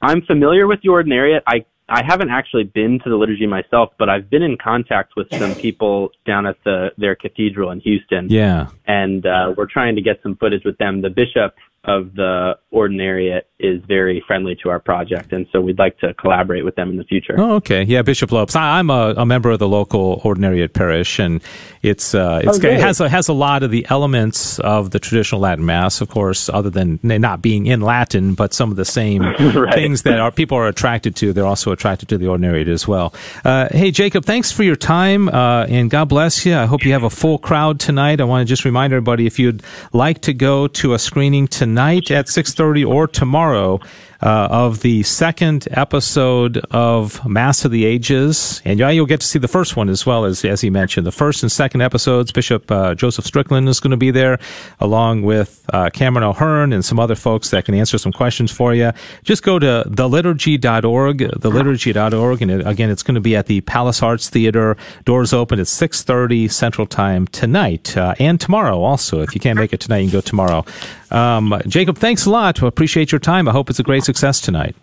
[0.00, 1.42] I'm familiar with the ordinariate.
[1.46, 5.26] I I haven't actually been to the liturgy myself, but I've been in contact with
[5.30, 8.28] some people down at the their cathedral in Houston.
[8.28, 8.68] Yeah.
[8.86, 11.00] And uh, we're trying to get some footage with them.
[11.00, 15.98] The bishop of the ordinariate is very friendly to our project, and so we'd like
[15.98, 17.34] to collaborate with them in the future.
[17.38, 17.82] Oh, okay.
[17.82, 18.54] Yeah, Bishop Lopes.
[18.54, 21.42] I, am a, a, member of the local ordinariate parish, and
[21.82, 24.98] it's uh, it's oh, it has a, has a lot of the elements of the
[24.98, 28.84] traditional Latin Mass, of course, other than not being in Latin, but some of the
[28.84, 29.74] same right.
[29.74, 31.32] things that our people are attracted to.
[31.32, 33.14] They're also attracted to the ordinariate as well.
[33.44, 36.56] Uh, hey, Jacob, thanks for your time, uh, and God bless you.
[36.56, 38.20] I hope you have a full crowd tonight.
[38.20, 39.62] I want to just remind everybody if you'd
[39.92, 41.67] like to go to a screening tonight
[42.10, 43.80] at six thirty or tomorrow
[44.20, 48.60] uh, of the second episode of Mass of the Ages.
[48.64, 51.06] And yeah, you'll get to see the first one as well as, as he mentioned.
[51.06, 54.38] The first and second episodes, Bishop uh, Joseph Strickland is going to be there
[54.80, 58.74] along with uh, Cameron O'Hearn and some other folks that can answer some questions for
[58.74, 58.92] you.
[59.22, 62.42] Just go to theliturgy.org, theliturgy.org.
[62.42, 64.76] And it, again, it's going to be at the Palace Arts Theater.
[65.04, 69.20] Doors open at 6.30 Central Time tonight uh, and tomorrow also.
[69.20, 70.64] If you can't make it tonight, you can go tomorrow.
[71.10, 72.60] Um, Jacob, thanks a lot.
[72.60, 73.48] We Appreciate your time.
[73.48, 74.74] I hope it's a great success tonight.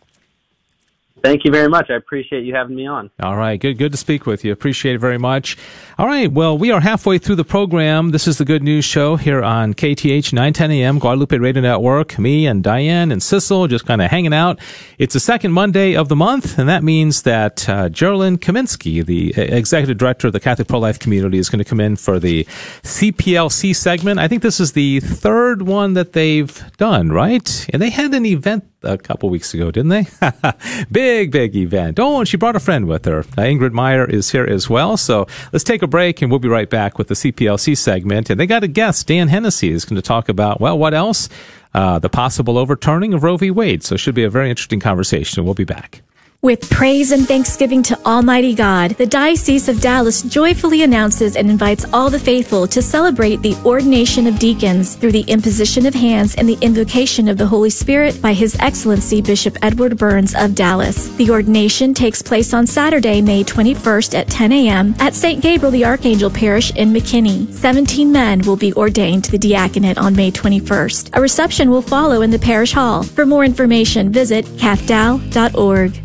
[1.25, 1.89] Thank you very much.
[1.89, 3.09] I appreciate you having me on.
[3.19, 3.59] All right.
[3.59, 4.51] Good, good to speak with you.
[4.51, 5.57] Appreciate it very much.
[5.97, 6.31] All right.
[6.31, 8.11] Well, we are halfway through the program.
[8.11, 12.19] This is the Good News Show here on KATH 910 AM, Guadalupe Radio Network.
[12.19, 14.59] Me and Diane and Sissel just kind of hanging out.
[14.99, 19.33] It's the second Monday of the month, and that means that uh, Geraldine Kaminsky, the
[19.35, 22.43] executive director of the Catholic Pro Life Community, is going to come in for the
[22.83, 24.19] CPLC segment.
[24.19, 27.67] I think this is the third one that they've done, right?
[27.73, 30.05] And they had an event a couple weeks ago, didn't they?
[30.91, 31.97] big, big big event.
[31.97, 33.19] Oh, and she brought a friend with her.
[33.19, 34.97] Uh, Ingrid Meyer is here as well.
[34.97, 38.29] So let's take a break and we'll be right back with the CPLC segment.
[38.29, 41.29] And they got a guest, Dan Hennessy, is going to talk about, well, what else?
[41.73, 43.49] Uh, the possible overturning of Roe v.
[43.49, 43.81] Wade.
[43.83, 45.45] So it should be a very interesting conversation.
[45.45, 46.01] We'll be back.
[46.41, 51.85] With praise and thanksgiving to Almighty God, the Diocese of Dallas joyfully announces and invites
[51.91, 56.47] all the faithful to celebrate the ordination of deacons through the imposition of hands and
[56.47, 61.07] the invocation of the Holy Spirit by His Excellency Bishop Edward Burns of Dallas.
[61.15, 64.93] The ordination takes place on Saturday, May 21st at 10 a.m.
[64.99, 65.41] at St.
[65.41, 67.51] Gabriel the Archangel Parish in McKinney.
[67.51, 71.17] 17 men will be ordained to the diaconate on May 21st.
[71.17, 73.01] A reception will follow in the parish hall.
[73.01, 76.04] For more information, visit cathdal.org.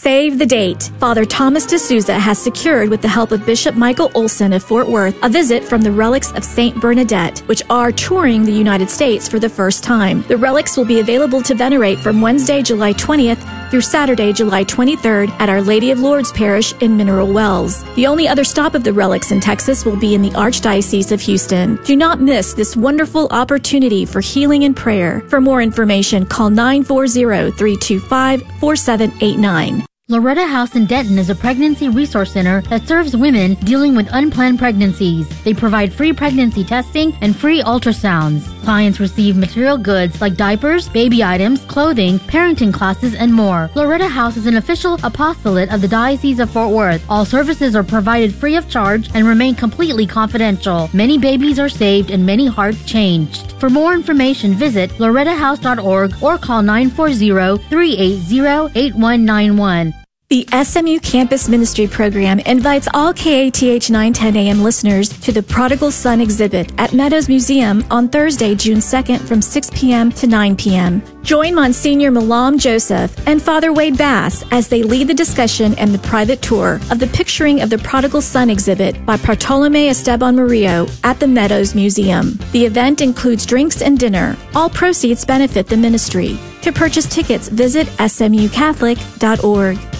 [0.00, 0.92] Save the date.
[1.00, 5.16] Father Thomas D'Souza has secured, with the help of Bishop Michael Olson of Fort Worth,
[5.24, 6.80] a visit from the relics of St.
[6.80, 10.22] Bernadette, which are touring the United States for the first time.
[10.28, 15.30] The relics will be available to venerate from Wednesday, July 20th through Saturday, July 23rd
[15.40, 17.82] at Our Lady of Lourdes Parish in Mineral Wells.
[17.96, 21.20] The only other stop of the relics in Texas will be in the Archdiocese of
[21.20, 21.76] Houston.
[21.84, 25.20] Do not miss this wonderful opportunity for healing and prayer.
[25.28, 29.88] For more information, call 940 325 4789.
[30.10, 34.58] Loretta House in Denton is a pregnancy resource center that serves women dealing with unplanned
[34.58, 35.28] pregnancies.
[35.44, 38.46] They provide free pregnancy testing and free ultrasounds.
[38.64, 43.68] Clients receive material goods like diapers, baby items, clothing, parenting classes, and more.
[43.74, 47.04] Loretta House is an official apostolate of the Diocese of Fort Worth.
[47.10, 50.88] All services are provided free of charge and remain completely confidential.
[50.94, 53.52] Many babies are saved and many hearts changed.
[53.60, 59.97] For more information, visit lorettahouse.org or call 940 380 8191.
[60.30, 66.20] The SMU Campus Ministry Program invites all KATH 910 AM listeners to the Prodigal Son
[66.20, 70.12] exhibit at Meadows Museum on Thursday, June 2nd from 6 p.m.
[70.12, 71.02] to 9 p.m.
[71.22, 76.06] Join Monsignor Milam Joseph and Father Wade Bass as they lead the discussion and the
[76.06, 81.18] private tour of the Picturing of the Prodigal Son exhibit by Bartolome Esteban Murillo at
[81.20, 82.38] the Meadows Museum.
[82.52, 84.36] The event includes drinks and dinner.
[84.54, 86.38] All proceeds benefit the ministry.
[86.60, 89.97] To purchase tickets, visit smucatholic.org.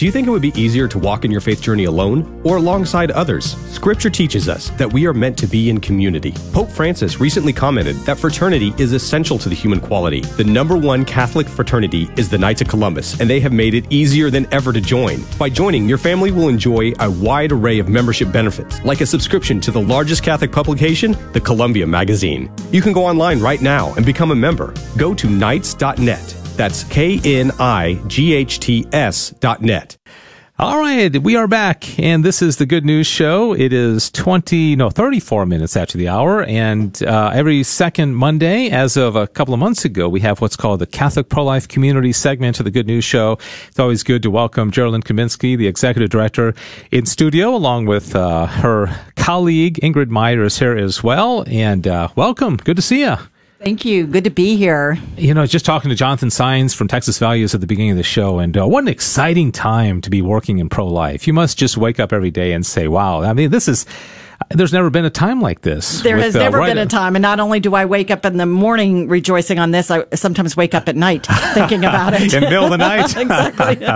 [0.00, 2.56] Do you think it would be easier to walk in your faith journey alone or
[2.56, 3.54] alongside others?
[3.70, 6.32] Scripture teaches us that we are meant to be in community.
[6.54, 10.22] Pope Francis recently commented that fraternity is essential to the human quality.
[10.22, 13.84] The number one Catholic fraternity is the Knights of Columbus, and they have made it
[13.92, 15.22] easier than ever to join.
[15.38, 19.60] By joining, your family will enjoy a wide array of membership benefits, like a subscription
[19.60, 22.50] to the largest Catholic publication, the Columbia Magazine.
[22.72, 24.72] You can go online right now and become a member.
[24.96, 29.96] Go to knights.net That's K N I G H T S dot net.
[30.58, 33.54] All right, we are back, and this is the Good News Show.
[33.54, 38.98] It is 20, no, 34 minutes after the hour, and uh, every second Monday, as
[38.98, 42.60] of a couple of months ago, we have what's called the Catholic Pro-Life Community segment
[42.60, 43.38] of the Good News Show.
[43.68, 46.52] It's always good to welcome Geraldine Kaminsky, the Executive Director,
[46.90, 52.08] in studio, along with uh, her colleague, Ingrid Meyer, is here as well, and uh,
[52.16, 52.58] welcome.
[52.58, 53.16] Good to see you.
[53.60, 54.06] Thank you.
[54.06, 54.96] Good to be here.
[55.18, 58.02] You know, just talking to Jonathan Saenz from Texas Values at the beginning of the
[58.02, 61.26] show, and uh, what an exciting time to be working in pro life.
[61.26, 63.84] You must just wake up every day and say, wow, I mean, this is
[64.48, 66.00] there's never been a time like this.
[66.00, 68.24] There with, has never uh, been a time, and not only do I wake up
[68.24, 72.32] in the morning rejoicing on this, I sometimes wake up at night thinking about it.
[72.34, 73.86] in the middle of the night, exactly.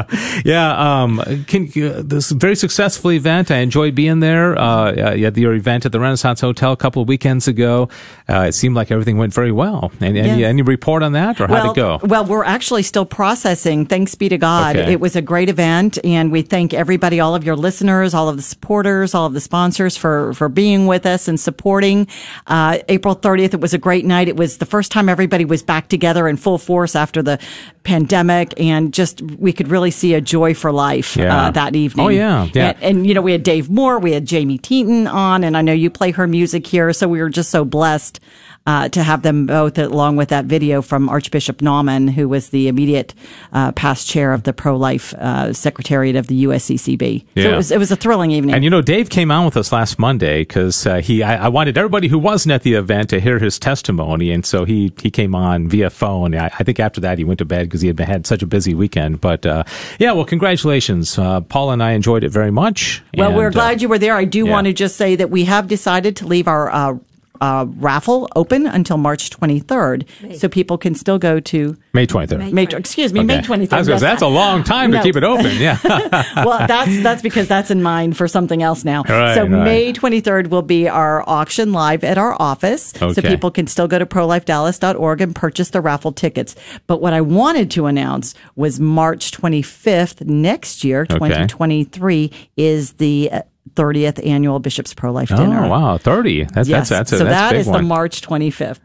[0.44, 3.50] Yeah, um, can, uh, this very successful event.
[3.50, 4.58] I enjoyed being there.
[4.58, 7.88] Uh, you had your event at the Renaissance Hotel a couple of weekends ago.
[8.28, 9.90] Uh, it seemed like everything went very well.
[10.00, 10.26] And, yes.
[10.26, 12.00] any, any report on that, or well, how'd it go?
[12.02, 13.86] Well, we're actually still processing.
[13.86, 14.76] Thanks be to God.
[14.76, 14.92] Okay.
[14.92, 18.36] It was a great event, and we thank everybody, all of your listeners, all of
[18.36, 22.06] the supporters, all of the sponsors for for being with us and supporting.
[22.46, 24.28] Uh, April 30th, it was a great night.
[24.28, 27.38] It was the first time everybody was back together in full force after the
[27.84, 31.46] pandemic, and just we could really see a joy for life uh, yeah.
[31.46, 32.06] uh, that evening.
[32.06, 32.74] Oh yeah, yeah.
[32.80, 35.62] And, and, you know, we had Dave Moore, we had Jaime Thietten on, and I
[35.62, 38.20] know you play her music here, so we were just so blessed
[38.66, 42.68] uh, to have them both, along with that video from Archbishop Naumann, who was the
[42.68, 43.12] immediate
[43.52, 47.26] uh, past chair of the pro life uh, secretariat of the USCCB.
[47.34, 47.42] Yeah.
[47.42, 48.54] So it was, it was a thrilling evening.
[48.54, 51.48] And you know, Dave came on with us last Monday because uh, he I, I,
[51.48, 55.10] wanted everybody who wasn't at the event to hear his testimony, and so he he
[55.10, 56.34] came on via phone.
[56.34, 58.46] I, I think after that he went to bed because he had had such a
[58.46, 59.20] busy weekend.
[59.20, 59.64] But uh,
[59.98, 63.02] yeah, well, congratulations, uh, Paul and I enjoyed it very much.
[63.14, 64.14] Well, and, we're glad you were there.
[64.14, 64.52] I do yeah.
[64.52, 66.98] want to just say that we have decided to leave our uh,
[67.40, 70.38] Uh, raffle open until March 23rd, May.
[70.38, 72.52] so people can still go to May 23rd.
[72.52, 73.26] May, excuse me, okay.
[73.26, 73.88] May 23rd.
[73.88, 74.00] Yes.
[74.00, 75.56] That's a long time to keep it open.
[75.56, 75.78] Yeah.
[76.44, 79.02] well, that's that's because that's in mind for something else now.
[79.02, 79.64] Right, so right.
[79.64, 83.12] May 23rd will be our auction live at our office, okay.
[83.12, 86.54] so people can still go to prolifedallas.org and purchase the raffle tickets.
[86.86, 92.50] But what I wanted to announce was March 25th next year, 2023, okay.
[92.56, 93.30] is the
[93.74, 95.64] 30th annual Bishops Pro Life Dinner.
[95.64, 95.98] Oh, wow.
[95.98, 96.44] 30.
[96.44, 96.88] That's, yes.
[96.88, 97.82] that's, that's a, so that's that is one.
[97.82, 98.80] the March 25th.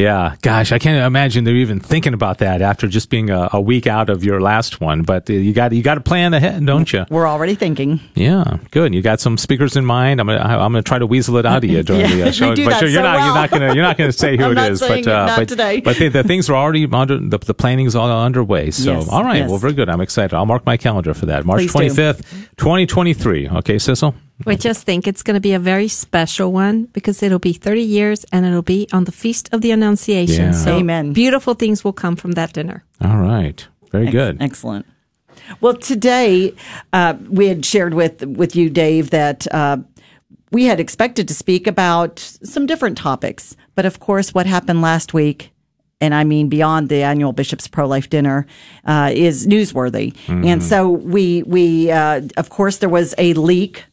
[0.00, 3.60] Yeah, gosh, I can't imagine they're even thinking about that after just being a, a
[3.60, 5.02] week out of your last one.
[5.02, 7.04] But uh, you got you got to plan ahead, don't you?
[7.10, 8.00] We're already thinking.
[8.14, 8.94] Yeah, good.
[8.94, 10.18] You got some speakers in mind.
[10.20, 12.32] I'm gonna I'm gonna try to weasel it out of you during yeah, the uh,
[12.32, 12.56] show.
[12.56, 13.26] but so you're not well.
[13.26, 14.80] you're not gonna you're not gonna say who it is.
[14.80, 15.80] but uh, but today.
[15.80, 18.70] but the, the, things are already under the the planning is all underway.
[18.70, 19.50] So yes, all right, yes.
[19.50, 19.90] well, very good.
[19.90, 20.34] I'm excited.
[20.34, 21.44] I'll mark my calendar for that.
[21.44, 22.22] March Please 25th,
[22.56, 23.50] 2023.
[23.50, 24.14] Okay, Sissel.
[24.46, 27.82] We just think it's going to be a very special one because it'll be 30
[27.82, 30.46] years and it'll be on the Feast of the Annunciation.
[30.46, 30.52] Yeah.
[30.52, 31.12] So Amen.
[31.12, 32.84] beautiful things will come from that dinner.
[33.02, 33.66] All right.
[33.90, 34.42] Very Ex- good.
[34.42, 34.86] Excellent.
[35.60, 36.54] Well, today
[36.92, 39.78] uh, we had shared with with you, Dave, that uh,
[40.52, 45.12] we had expected to speak about some different topics, but of course, what happened last
[45.14, 45.52] week
[46.00, 48.46] and I mean beyond the annual Bishops Pro Life Dinner,
[48.84, 50.14] uh, is newsworthy.
[50.26, 50.44] Mm-hmm.
[50.44, 53.84] And so we we uh, of course there was a leak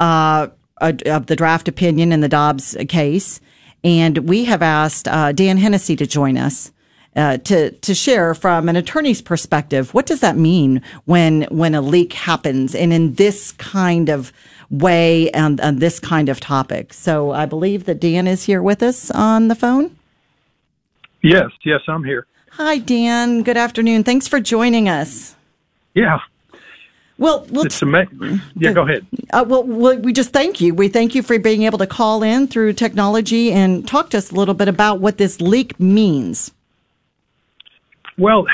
[0.00, 0.48] uh,
[0.80, 3.40] of the draft opinion in the Dobbs case,
[3.84, 6.72] and we have asked uh, Dan Hennessy to join us.
[7.16, 11.80] Uh, to to share from an attorney's perspective, what does that mean when when a
[11.80, 14.32] leak happens and in this kind of
[14.70, 16.92] way and, and this kind of topic?
[16.94, 19.96] So I believe that Dan is here with us on the phone.
[21.20, 22.26] Yes, yes, I'm here.
[22.52, 23.42] Hi, Dan.
[23.42, 24.04] Good afternoon.
[24.04, 25.34] Thanks for joining us.
[25.94, 26.20] Yeah.
[27.20, 28.40] Well, well it's amazing.
[28.56, 29.06] Yeah, go ahead.
[29.30, 30.74] Uh, well, we just thank you.
[30.74, 34.32] We thank you for being able to call in through technology and talk to us
[34.32, 36.50] a little bit about what this leak means.
[38.16, 38.46] Well,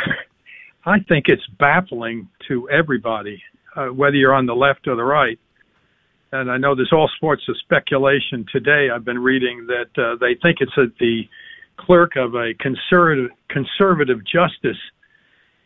[0.85, 3.41] I think it's baffling to everybody,
[3.77, 5.39] uh, whether you're on the left or the right.
[6.33, 8.91] And I know there's all sorts of speculation today.
[8.93, 11.23] I've been reading that uh, they think it's a, the
[11.77, 14.81] clerk of a conservative conservative justice,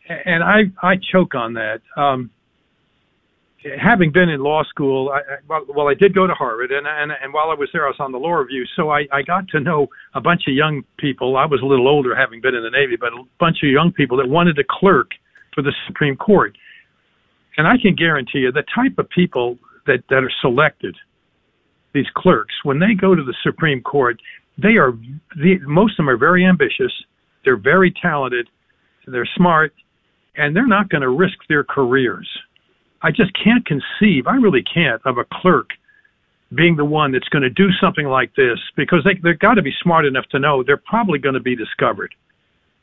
[0.07, 1.81] and I I choke on that.
[1.97, 2.29] Um,
[3.79, 7.11] having been in law school, I, well, well, I did go to Harvard, and, and
[7.11, 9.47] and while I was there, I was on the law review, so I, I got
[9.49, 11.37] to know a bunch of young people.
[11.37, 13.91] I was a little older, having been in the Navy, but a bunch of young
[13.91, 15.11] people that wanted to clerk
[15.53, 16.57] for the Supreme Court.
[17.57, 20.95] And I can guarantee you, the type of people that that are selected,
[21.93, 24.19] these clerks, when they go to the Supreme Court,
[24.57, 24.93] they are
[25.37, 26.91] the, most of them are very ambitious.
[27.43, 28.47] They're very talented.
[29.07, 29.73] They're smart,
[30.35, 32.29] and they're not going to risk their careers.
[33.03, 34.27] I just can't conceive.
[34.27, 35.69] I really can't of a clerk
[36.53, 39.61] being the one that's going to do something like this because they they've got to
[39.61, 42.13] be smart enough to know they're probably going to be discovered.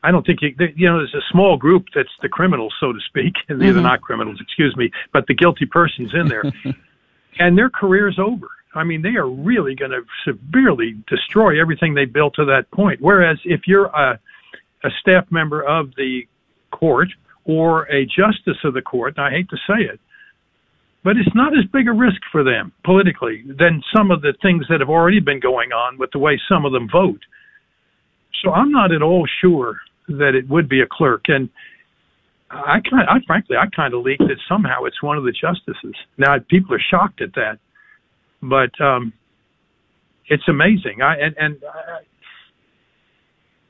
[0.02, 3.00] I don't think you, you know there's a small group that's the criminals, so to
[3.00, 3.82] speak, and they're Mhm.
[3.82, 6.44] not criminals, excuse me, but the guilty persons in there,
[7.38, 8.48] and their career's over.
[8.74, 13.00] I mean, they are really going to severely destroy everything they built to that point.
[13.00, 14.18] Whereas if you're a,
[14.84, 16.28] a staff member of the
[16.70, 17.08] court
[17.44, 19.98] or a justice of the court, and I hate to say it,
[21.08, 24.66] but it's not as big a risk for them politically than some of the things
[24.68, 27.22] that have already been going on with the way some of them vote.
[28.42, 29.78] So I'm not at all sure
[30.08, 31.22] that it would be a clerk.
[31.28, 31.48] And
[32.50, 35.96] I kind, I frankly, I kind of leaked that somehow it's one of the justices.
[36.18, 37.58] Now people are shocked at that,
[38.42, 39.14] but um,
[40.26, 41.00] it's amazing.
[41.00, 42.00] I and and I,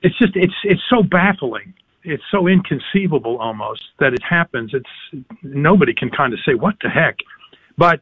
[0.02, 1.72] it's just it's it's so baffling.
[2.10, 4.72] It's so inconceivable almost that it happens.
[4.72, 7.16] It's nobody can kind of say what the heck,
[7.76, 8.00] but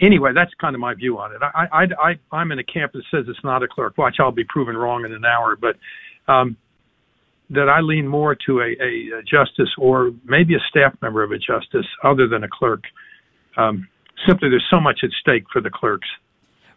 [0.00, 1.38] anyway, that's kind of my view on it.
[1.42, 3.96] I, I, I, I'm in a camp that says it's not a clerk.
[3.96, 5.76] Watch, I'll be proven wrong in an hour, but
[6.32, 6.56] um,
[7.50, 11.32] that I lean more to a, a, a justice or maybe a staff member of
[11.32, 12.84] a justice other than a clerk.
[13.56, 13.88] Um,
[14.26, 16.08] simply, there's so much at stake for the clerks.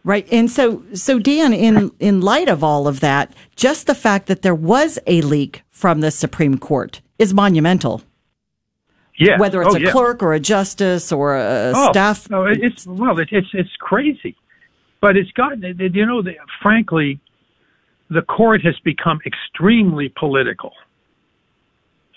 [0.04, 0.28] Right.
[0.32, 4.41] And so, so Dan, in, in light of all of that, just the fact that
[4.41, 8.02] there was a leak from the Supreme Court is monumental.
[9.18, 9.38] Yeah.
[9.38, 9.91] Whether it's Oh, a yeah.
[9.91, 12.30] clerk or a justice or a oh, staff.
[12.30, 14.38] No, it's well, it, it's it's crazy,
[15.02, 15.62] but it's gotten.
[15.62, 17.20] You know, the, frankly,
[18.10, 20.72] the court has become extremely political.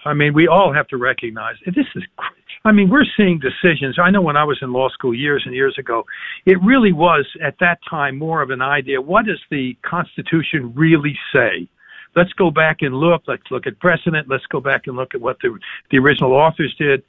[0.04, 2.04] I mean, we all have to recognize this is.
[2.64, 3.98] I mean, we're seeing decisions.
[3.98, 6.04] I know when I was in law school years and years ago,
[6.46, 9.00] it really was at that time more of an idea.
[9.00, 11.68] What does the Constitution really say?
[12.14, 13.22] Let's go back and look.
[13.26, 14.28] Let's look at precedent.
[14.28, 15.58] Let's go back and look at what the
[15.90, 17.02] the original authors did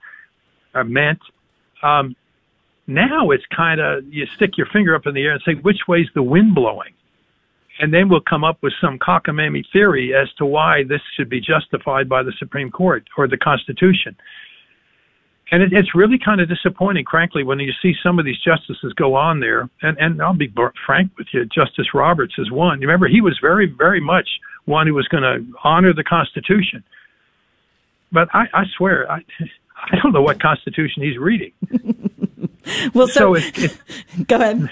[0.73, 1.19] or meant.
[1.83, 2.15] Um,
[2.87, 5.81] now it's kind of you stick your finger up in the air and say which
[5.87, 6.93] way's the wind blowing,
[7.79, 11.41] and then we'll come up with some cockamamie theory as to why this should be
[11.41, 14.15] justified by the Supreme Court or the Constitution.
[15.53, 18.91] And it, it's really kind of disappointing, frankly, when you see some of these justices
[18.93, 19.69] go on there.
[19.83, 20.51] And, and I'll be
[20.83, 22.81] frank with you, Justice Roberts is one.
[22.81, 24.27] You remember, he was very, very much
[24.65, 26.83] one who was going to honor the Constitution.
[28.11, 29.19] But I, I swear, I,
[29.91, 31.53] I don't know what Constitution he's reading.
[32.93, 33.77] Well, so, it's, it's,
[34.27, 34.69] go ahead.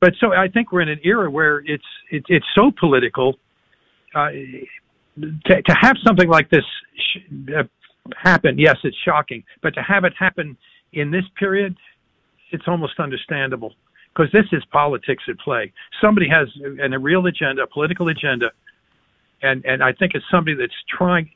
[0.00, 3.34] But so I think we're in an era where it's it, it's so political.
[4.14, 4.30] Uh,
[5.46, 7.64] to, to have something like this sh- uh,
[8.16, 9.44] happen, yes, it's shocking.
[9.62, 10.56] But to have it happen
[10.92, 11.76] in this period,
[12.52, 13.74] it's almost understandable
[14.14, 15.72] because this is politics at play.
[16.00, 18.50] Somebody has an, a real agenda, a political agenda,
[19.42, 21.30] and and I think it's somebody that's trying.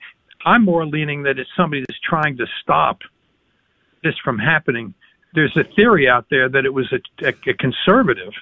[0.45, 3.01] I'm more leaning that it's somebody that's trying to stop
[4.03, 4.93] this from happening.
[5.33, 8.33] There's a theory out there that it was a, a, a conservative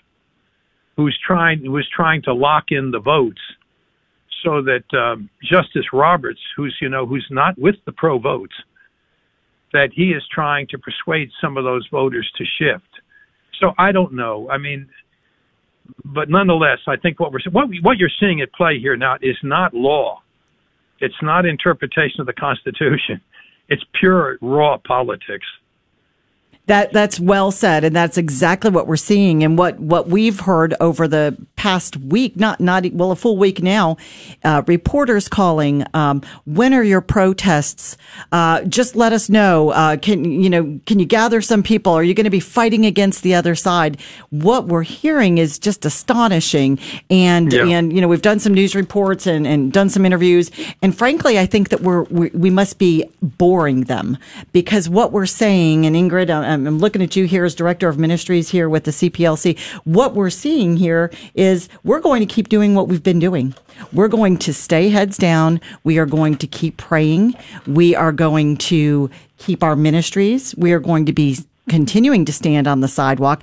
[0.97, 3.41] who's trying who was trying to lock in the votes
[4.43, 8.55] so that um, Justice Roberts, who's you know who's not with the pro votes,
[9.73, 12.89] that he is trying to persuade some of those voters to shift.
[13.61, 14.49] So I don't know.
[14.51, 14.89] I mean,
[16.05, 19.37] but nonetheless, I think what we're what what you're seeing at play here now is
[19.43, 20.23] not law.
[21.01, 23.21] It's not interpretation of the Constitution.
[23.69, 25.47] It's pure raw politics.
[26.67, 30.75] That that's well said, and that's exactly what we're seeing, and what, what we've heard
[30.79, 33.97] over the past week, not not well a full week now.
[34.43, 37.97] Uh, reporters calling, um, when are your protests?
[38.33, 39.71] Uh, just let us know.
[39.71, 40.81] Uh, can you know?
[40.87, 41.93] Can you gather some people?
[41.93, 43.97] Are you going to be fighting against the other side?
[44.31, 47.67] What we're hearing is just astonishing, and Yeah.
[47.77, 50.51] and you know we've done some news reports and and done some interviews,
[50.83, 54.19] and frankly, I think that we're we, we must be boring them
[54.51, 57.99] because what we're saying, and Ingrid, I'm, I'm looking at you here as director of
[58.01, 59.57] ministries here with the CPLC.
[59.85, 61.52] What we're seeing here is
[61.85, 63.55] we're going to keep doing what we've been doing.
[63.93, 65.61] We're going to stay heads down.
[65.85, 67.35] We are going to keep praying.
[67.67, 70.55] We are going to keep our ministries.
[70.57, 71.39] We are going to be
[71.69, 73.43] continuing to stand on the sidewalk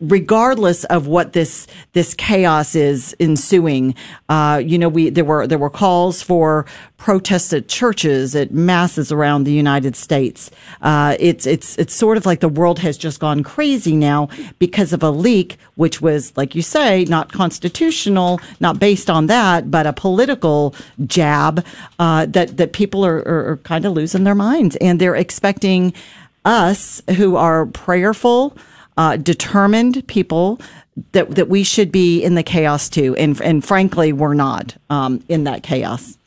[0.00, 3.94] regardless of what this this chaos is ensuing.
[4.28, 9.10] Uh, you know, we there were there were calls for protests at churches, at masses
[9.10, 10.50] around the United States.
[10.82, 14.28] Uh, it's it's it's sort of like the world has just gone crazy now
[14.58, 19.70] because of a leak, which was, like you say, not constitutional, not based on that,
[19.70, 20.74] but a political
[21.06, 21.64] jab
[21.98, 25.92] uh, that that people are, are, are kind of losing their minds, and they're expecting
[26.44, 28.56] us who are prayerful
[29.00, 30.60] uh, determined people
[31.12, 35.24] that that we should be in the chaos too, and and frankly, we're not um,
[35.26, 36.18] in that chaos.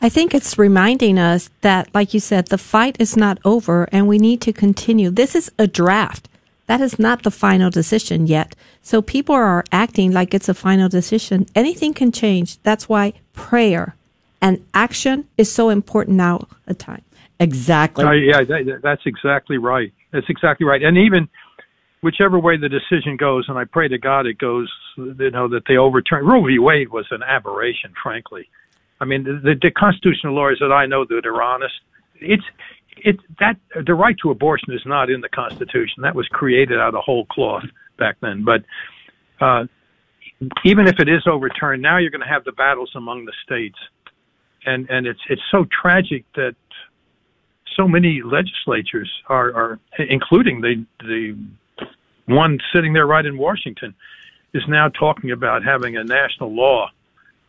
[0.00, 4.08] I think it's reminding us that, like you said, the fight is not over and
[4.08, 5.10] we need to continue.
[5.10, 6.28] This is a draft.
[6.68, 8.54] That is not the final decision yet.
[8.80, 11.46] So people are acting like it's a final decision.
[11.54, 12.48] Anything can change.
[12.62, 13.94] That's why prayer
[14.40, 17.04] And action is so important now at time.
[17.40, 18.04] Exactly.
[18.04, 19.92] Uh, yeah, that, that's exactly right.
[20.12, 20.82] That's exactly right.
[20.82, 21.28] And even
[22.00, 25.62] whichever way the decision goes, and I pray to God it goes, you know, that
[25.68, 26.24] they overturn.
[26.24, 26.58] Roe v.
[26.58, 28.48] Wade was an aberration, frankly.
[29.00, 31.74] I mean, the, the constitutional lawyers that I know that are honest,
[32.16, 32.44] it's
[33.02, 36.02] it that the right to abortion is not in the Constitution.
[36.02, 37.64] That was created out of whole cloth
[37.98, 38.44] back then.
[38.44, 38.64] But
[39.40, 39.64] uh,
[40.64, 43.78] even if it is overturned, now you're going to have the battles among the states,
[44.66, 46.56] and and it's it's so tragic that
[47.76, 51.38] so many legislatures are, are including the the
[52.34, 53.94] one sitting there right in Washington,
[54.52, 56.90] is now talking about having a national law,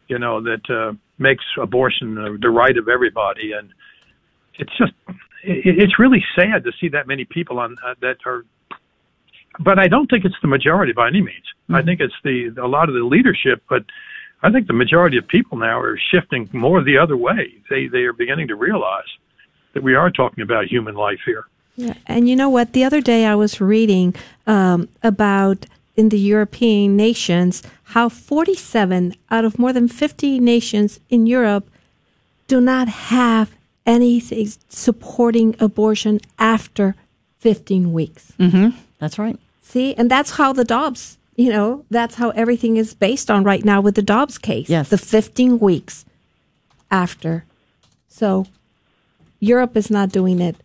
[0.08, 3.70] you know, that uh, makes abortion the, the right of everybody, and
[4.56, 4.94] it's just
[5.44, 8.46] it, it's really sad to see that many people on uh, that are.
[9.60, 11.44] But I don't think it's the majority by any means.
[11.64, 11.76] Mm-hmm.
[11.76, 13.84] I think it's the a lot of the leadership, but
[14.44, 17.54] I think the majority of people now are shifting more the other way.
[17.70, 19.10] They they are beginning to realize
[19.74, 21.46] that we are talking about human life here.
[21.76, 22.74] Yeah, and you know what?
[22.74, 24.16] The other day I was reading
[24.46, 25.66] um, about
[25.96, 31.70] in the European nations how 47 out of more than 50 nations in Europe
[32.48, 33.52] do not have
[33.86, 36.96] anything supporting abortion after
[37.40, 38.34] 15 weeks.
[38.40, 38.78] Mm-hmm.
[39.00, 39.38] That's right.
[39.62, 43.64] See, and that's how the Dobbs, you know, that's how everything is based on right
[43.64, 44.70] now with the Dobbs case.
[44.70, 44.90] Yes.
[44.90, 46.06] The 15 weeks
[46.90, 47.46] after.
[48.08, 48.46] So
[49.40, 50.56] Europe is not doing it.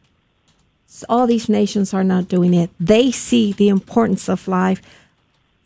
[1.09, 2.71] All these nations are not doing it.
[2.81, 4.81] They see the importance of life,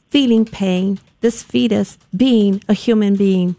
[0.08, 3.56] feeling pain, this fetus being a human being.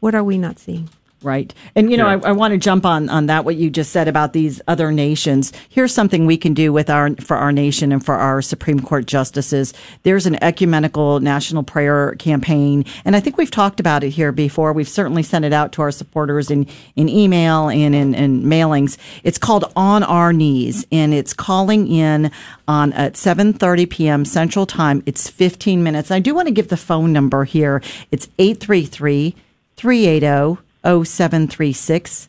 [0.00, 0.90] What are we not seeing?
[1.22, 1.54] Right.
[1.74, 2.20] And, you know, yeah.
[2.24, 4.90] I, I want to jump on, on that, what you just said about these other
[4.90, 5.52] nations.
[5.68, 9.06] Here's something we can do with our, for our nation and for our Supreme Court
[9.06, 9.72] justices.
[10.02, 12.84] There's an ecumenical national prayer campaign.
[13.04, 14.72] And I think we've talked about it here before.
[14.72, 16.66] We've certainly sent it out to our supporters in,
[16.96, 18.98] in email and in, in mailings.
[19.22, 22.30] It's called On Our Knees and it's calling in
[22.66, 24.24] on at 7.30 p.m.
[24.24, 25.02] Central Time.
[25.06, 26.10] It's 15 minutes.
[26.10, 27.82] I do want to give the phone number here.
[28.10, 29.36] It's 833
[29.76, 32.28] 380 0736.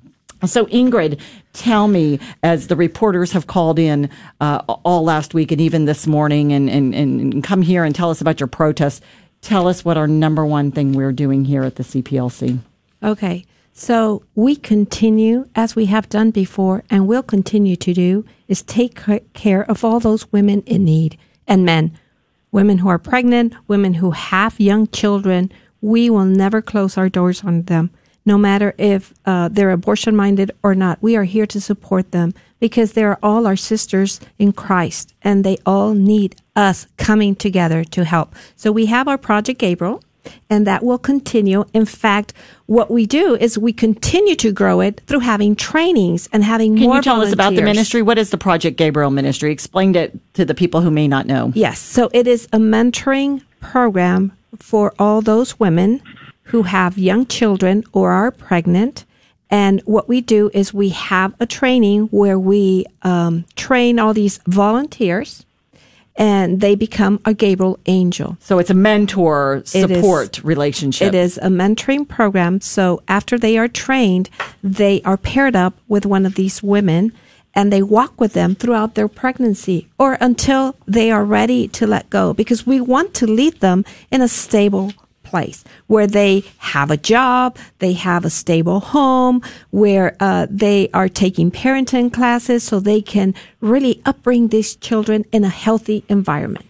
[0.47, 1.21] So, Ingrid,
[1.53, 4.09] tell me, as the reporters have called in
[4.41, 8.11] uh, all last week and even this morning and, and, and come here and tell
[8.11, 9.01] us about your protests,
[9.41, 12.61] tell us what our number one thing we're doing here at the CPLC.
[13.03, 13.45] Okay.
[13.73, 19.01] So, we continue, as we have done before and will continue to do, is take
[19.35, 21.19] care of all those women in need
[21.49, 21.99] and men.
[22.51, 27.45] Women who are pregnant, women who have young children, we will never close our doors
[27.45, 27.91] on them
[28.29, 30.99] no matter if uh, they're abortion minded or not.
[31.01, 35.45] We are here to support them because they are all our sisters in Christ and
[35.45, 38.35] they all need us coming together to help.
[38.55, 40.05] So we have our Project Gabriel
[40.51, 41.65] and that will continue.
[41.73, 42.35] In fact,
[42.67, 46.85] what we do is we continue to grow it through having trainings and having Can
[46.85, 46.93] more.
[46.93, 47.33] Can you tell volunteers.
[47.33, 48.03] us about the ministry?
[48.03, 49.53] What is the Project Gabriel ministry?
[49.53, 51.51] Explain it to the people who may not know.
[51.55, 56.03] Yes, so it is a mentoring program for all those women
[56.45, 59.05] who have young children or are pregnant.
[59.51, 64.41] And what we do is we have a training where we um, train all these
[64.47, 65.45] volunteers
[66.17, 68.37] and they become a Gabriel angel.
[68.41, 71.09] So it's a mentor support it is, relationship.
[71.09, 72.61] It is a mentoring program.
[72.61, 74.29] So after they are trained,
[74.63, 77.13] they are paired up with one of these women
[77.59, 82.09] and they walk with them throughout their pregnancy or until they are ready to let
[82.09, 84.93] go because we want to lead them in a stable
[85.25, 91.09] place where they have a job, they have a stable home, where uh, they are
[91.09, 96.68] taking parenting classes so they can really upbring these children in a healthy environment.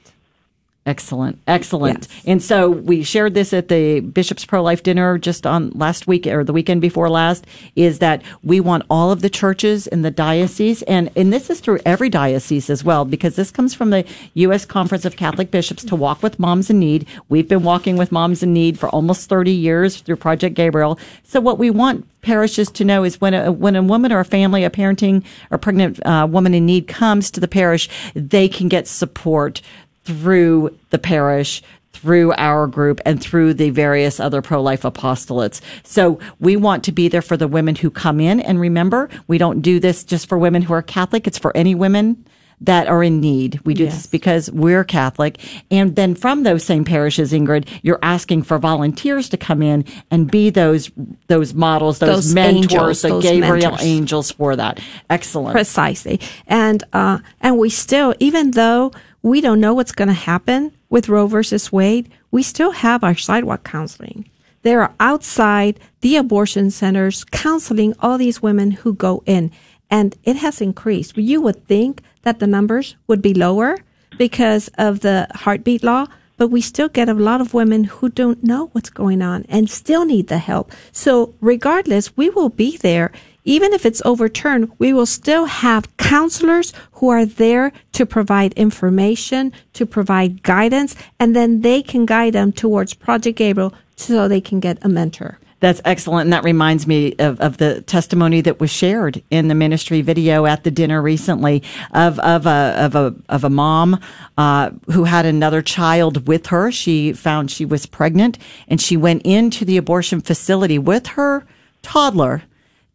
[0.88, 2.08] Excellent, excellent.
[2.24, 6.26] And so we shared this at the Bishop's Pro Life dinner just on last week
[6.26, 7.46] or the weekend before last.
[7.76, 11.60] Is that we want all of the churches in the diocese, and and this is
[11.60, 14.64] through every diocese as well, because this comes from the U.S.
[14.64, 17.06] Conference of Catholic Bishops to walk with moms in need.
[17.28, 20.98] We've been walking with moms in need for almost thirty years through Project Gabriel.
[21.22, 24.24] So what we want parishes to know is when a when a woman or a
[24.24, 28.68] family, a parenting or pregnant uh, woman in need comes to the parish, they can
[28.68, 29.60] get support
[30.08, 35.60] through the parish, through our group, and through the various other pro life apostolates.
[35.84, 38.40] So we want to be there for the women who come in.
[38.40, 41.74] And remember, we don't do this just for women who are Catholic, it's for any
[41.74, 42.24] women
[42.60, 43.60] that are in need.
[43.64, 43.94] We do Yes.
[43.94, 45.38] this because we're Catholic.
[45.70, 50.28] And then from those same parishes, Ingrid, you're asking for volunteers to come in and
[50.28, 50.90] be those
[51.28, 53.82] those models, those, Those mentors, angels, the those Gabriel mentors.
[53.84, 54.80] angels for that.
[55.08, 55.52] Excellent.
[55.54, 56.18] Precisely.
[56.48, 58.90] And uh, and we still, even though
[59.22, 63.14] we don't know what's going to happen with Roe versus Wade, we still have our
[63.14, 64.28] sidewalk counseling.
[64.62, 69.50] They are outside the abortion centers counseling all these women who go in,
[69.90, 71.16] and it has increased.
[71.16, 73.76] You would think that the numbers would be lower
[74.16, 76.06] because of the heartbeat law,
[76.36, 79.68] but we still get a lot of women who don't know what's going on and
[79.68, 80.72] still need the help.
[80.92, 83.12] So, regardless, we will be there.
[83.48, 89.54] Even if it's overturned, we will still have counselors who are there to provide information,
[89.72, 94.60] to provide guidance, and then they can guide them towards Project Gabriel so they can
[94.60, 95.38] get a mentor.
[95.60, 96.26] That's excellent.
[96.26, 100.44] And that reminds me of, of the testimony that was shared in the ministry video
[100.44, 103.98] at the dinner recently of, of a, of a, of a mom,
[104.36, 106.70] uh, who had another child with her.
[106.70, 108.36] She found she was pregnant
[108.68, 111.46] and she went into the abortion facility with her
[111.80, 112.42] toddler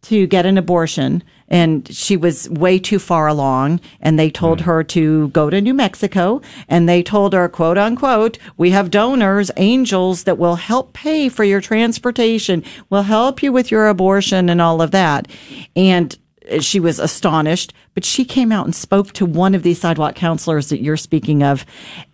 [0.04, 4.66] to get an abortion and she was way too far along and they told hmm.
[4.66, 9.50] her to go to New Mexico and they told her quote unquote we have donors
[9.56, 14.60] angels that will help pay for your transportation will help you with your abortion and
[14.60, 15.28] all of that.
[15.74, 16.16] And
[16.60, 20.68] she was astonished but she came out and spoke to one of these sidewalk counselors
[20.68, 21.64] that you're speaking of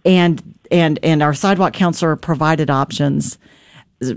[0.05, 3.39] and and and our sidewalk counselor provided options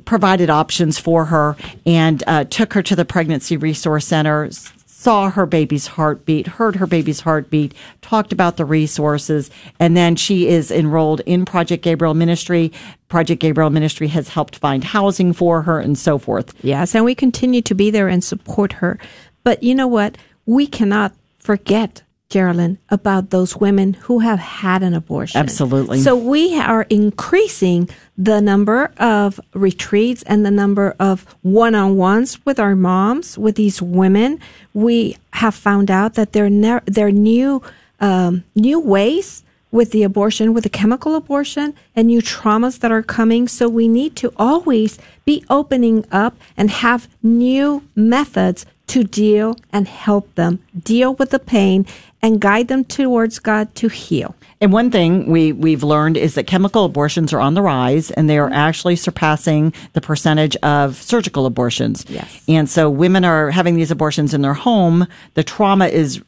[0.06, 1.56] provided options for her
[1.86, 4.50] and uh, took her to the pregnancy resource center
[4.86, 10.48] saw her baby's heartbeat heard her baby's heartbeat talked about the resources and then she
[10.48, 12.72] is enrolled in project gabriel ministry
[13.10, 17.16] project gabriel ministry has helped find housing for her and so forth Yes, and we
[17.16, 18.98] continue to be there and support her.
[19.44, 20.18] But you know what?
[20.46, 22.03] We cannot forget,
[22.34, 25.40] Geraldine, about those women who have had an abortion.
[25.40, 26.00] Absolutely.
[26.02, 32.76] So we are increasing the number of retreats and the number of one-on-ones with our
[32.76, 34.40] moms, with these women.
[34.74, 37.62] We have found out that there ne- there are new
[38.00, 43.04] um, new ways with the abortion, with the chemical abortion, and new traumas that are
[43.04, 43.48] coming.
[43.48, 49.88] So we need to always be opening up and have new methods to deal and
[49.88, 51.86] help them deal with the pain
[52.22, 54.36] and guide them towards God to heal.
[54.62, 58.30] And one thing we, we've learned is that chemical abortions are on the rise and
[58.30, 58.56] they are mm-hmm.
[58.56, 62.06] actually surpassing the percentage of surgical abortions.
[62.08, 62.44] Yes.
[62.48, 65.08] And so women are having these abortions in their home.
[65.34, 66.24] The trauma is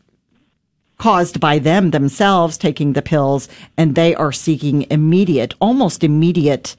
[0.97, 3.47] caused by them themselves taking the pills
[3.77, 6.75] and they are seeking immediate, almost immediate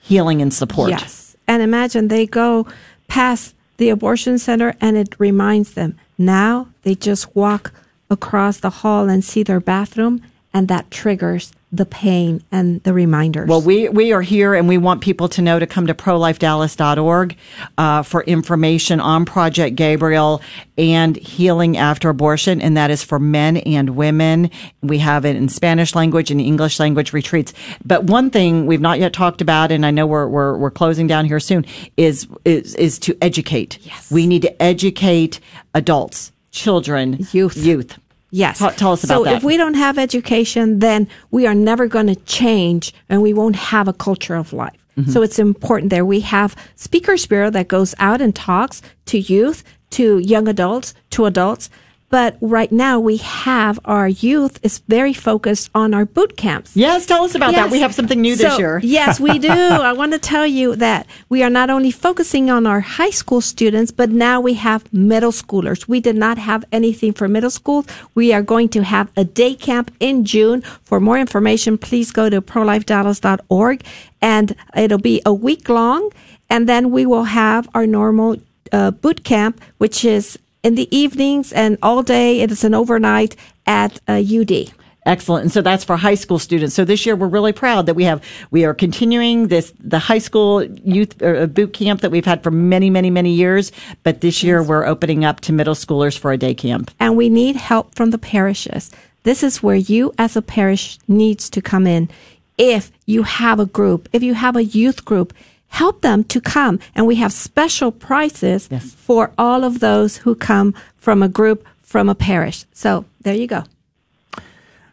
[0.00, 0.90] healing and support.
[0.90, 1.36] Yes.
[1.46, 2.66] And imagine they go
[3.08, 5.98] past the abortion center and it reminds them.
[6.18, 7.72] Now they just walk
[8.10, 10.22] across the hall and see their bathroom
[10.52, 13.48] and that triggers the pain and the reminders.
[13.48, 17.36] Well, we, we are here and we want people to know to come to prolifedallas.org
[17.76, 20.40] uh, for information on Project Gabriel
[20.78, 22.62] and healing after abortion.
[22.62, 24.50] And that is for men and women.
[24.82, 27.52] We have it in Spanish language and English language retreats.
[27.84, 31.06] But one thing we've not yet talked about, and I know we're, we're, we're closing
[31.06, 31.66] down here soon,
[31.98, 33.78] is, is, is to educate.
[33.82, 34.10] Yes.
[34.10, 35.38] We need to educate
[35.74, 37.58] adults, children, youth.
[37.58, 37.98] Youth.
[38.30, 38.58] Yes.
[38.58, 39.36] Tell, tell us about so that.
[39.36, 43.56] if we don't have education, then we are never going to change and we won't
[43.56, 44.86] have a culture of life.
[44.98, 45.10] Mm-hmm.
[45.10, 46.04] So it's important there.
[46.04, 51.24] We have Speakers Bureau that goes out and talks to youth, to young adults, to
[51.26, 51.70] adults.
[52.10, 56.74] But right now we have our youth is very focused on our boot camps.
[56.74, 57.70] Yes, tell us about that.
[57.70, 58.80] We have something new this year.
[58.82, 59.50] yes, we do.
[59.50, 63.42] I want to tell you that we are not only focusing on our high school
[63.42, 65.86] students, but now we have middle schoolers.
[65.86, 67.84] We did not have anything for middle school.
[68.14, 70.62] We are going to have a day camp in June.
[70.84, 73.84] For more information, please go to prolifedallas.org
[74.22, 76.10] and it'll be a week long.
[76.48, 78.36] And then we will have our normal
[78.72, 82.40] uh, boot camp, which is in the evenings and all day.
[82.40, 83.36] It is an overnight
[83.66, 84.72] at uh, UD.
[85.06, 85.44] Excellent.
[85.44, 86.74] And so that's for high school students.
[86.74, 90.18] So this year we're really proud that we have, we are continuing this, the high
[90.18, 93.72] school youth uh, boot camp that we've had for many, many, many years.
[94.02, 96.90] But this year we're opening up to middle schoolers for a day camp.
[97.00, 98.90] And we need help from the parishes.
[99.22, 102.10] This is where you as a parish needs to come in.
[102.58, 105.32] If you have a group, if you have a youth group,
[105.68, 106.78] help them to come.
[106.94, 108.92] And we have special prices Yes.
[108.94, 112.64] for all of those who come from a group from a parish.
[112.72, 113.64] So there you go.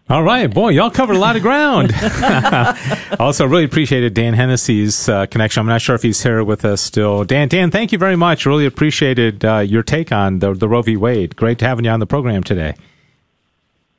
[0.08, 1.92] All right, boy, y'all covered a lot of ground.
[3.20, 5.62] also, really appreciated Dan Hennessy's uh, connection.
[5.62, 7.24] I'm not sure if he's here with us still.
[7.24, 8.46] Dan, Dan, thank you very much.
[8.46, 10.96] Really appreciated uh, your take on the, the Roe v.
[10.96, 11.36] Wade.
[11.36, 12.76] Great to having you on the program today.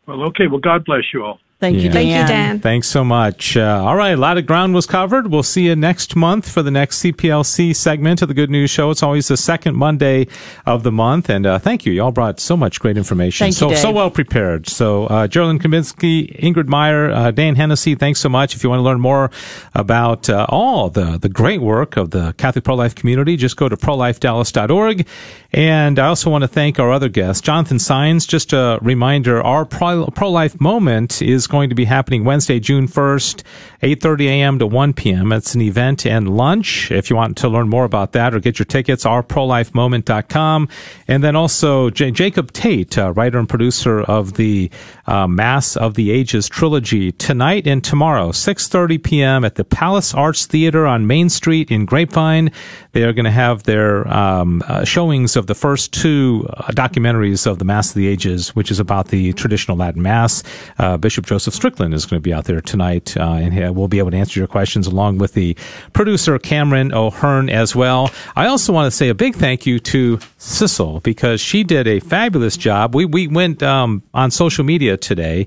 [0.06, 0.46] Well, okay.
[0.46, 1.40] Well, God bless you all.
[1.58, 1.92] Thank you, Yeah.
[1.92, 1.92] Dan.
[1.94, 2.60] Thank you, Dan.
[2.60, 3.56] Thanks so much.
[3.56, 5.28] Uh, all right, a lot of ground was covered.
[5.28, 8.90] We'll see you next month for the next CPLC segment of the Good News Show.
[8.90, 10.26] It's always the second Monday
[10.66, 11.92] of the month, and uh, thank you.
[11.94, 13.46] Y'all brought so much great information.
[13.46, 14.68] Thank you, so so well prepared.
[14.68, 18.54] So, uh, Geraldine Kaminsky, Ingrid Meyer, uh, Dan Hennessy, thanks so much.
[18.54, 19.30] If you want to learn more
[19.74, 23.66] about uh, all the the great work of the Catholic pro life community, just go
[23.70, 25.06] to prolifedallas.org.
[25.52, 28.28] And I also want to thank our other guest, Jonathan Saenz.
[28.28, 33.42] Just a reminder, our pro life moment is going to be happening Wednesday, June 1st,
[33.82, 34.58] 8.30 a.m.
[34.58, 35.32] to 1 p.m.
[35.32, 36.90] It's an event and lunch.
[36.90, 40.68] If you want to learn more about that or get your tickets, ourprolifemoment.com.
[41.08, 44.70] And then also J- Jacob Tate, uh, writer and producer of the
[45.06, 49.44] uh, Mass of the Ages trilogy, tonight and tomorrow, 6.30 p.m.
[49.44, 52.50] at the Palace Arts Theater on Main Street in Grapevine.
[52.92, 57.46] They are going to have their um, uh, showings of the first two uh, documentaries
[57.46, 60.42] of the Mass of the Ages, which is about the traditional Latin Mass.
[60.78, 63.98] Uh, Bishop Joseph Strickland is going to be out there tonight, uh, and we'll be
[63.98, 65.56] able to answer your questions along with the
[65.92, 68.10] producer Cameron O'Hearn as well.
[68.34, 72.00] I also want to say a big thank you to Sissel because she did a
[72.00, 72.94] fabulous job.
[72.94, 75.46] We we went um, on social media today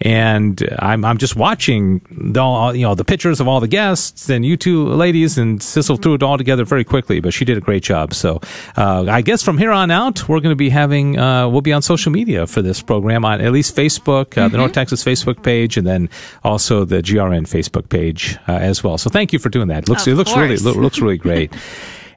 [0.00, 4.28] and I'm I'm just watching the all, you know the pictures of all the guests
[4.30, 7.58] and you two ladies and Sissel threw it all together very quickly, but she did
[7.58, 8.14] a great job.
[8.14, 8.40] So
[8.76, 11.72] uh, I guess from here on out we're going to be having uh, we'll be
[11.72, 15.42] on social media for this program on at least Facebook, uh, the North Texas Facebook
[15.42, 16.08] page, and then
[16.44, 18.98] also the GRN Facebook page uh, as well.
[18.98, 19.84] So thank you for doing that.
[19.84, 20.64] It looks Of it looks really course.
[20.64, 21.52] lo- looks really great.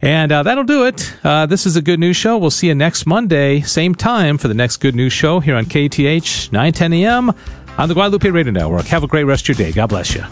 [0.03, 1.15] And uh, that'll do it.
[1.23, 2.35] Uh, this is a Good News Show.
[2.39, 5.65] We'll see you next Monday, same time, for the next Good News Show here on
[5.65, 7.31] KATH, 910 a.m.
[7.81, 8.85] on the Guadalupe Radio Network.
[8.85, 9.73] Have a great rest of your day.
[9.73, 10.23] God bless you.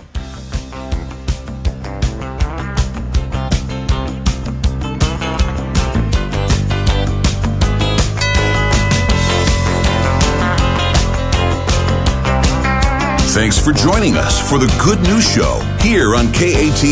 [13.33, 16.83] Thanks for joining us for the Good News Show here on KATH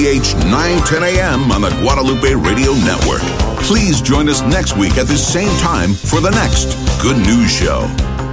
[0.45, 1.51] 910 a.m.
[1.51, 3.21] on the Guadalupe Radio Network.
[3.61, 8.26] Please join us next week at the same time for the next Good News Show.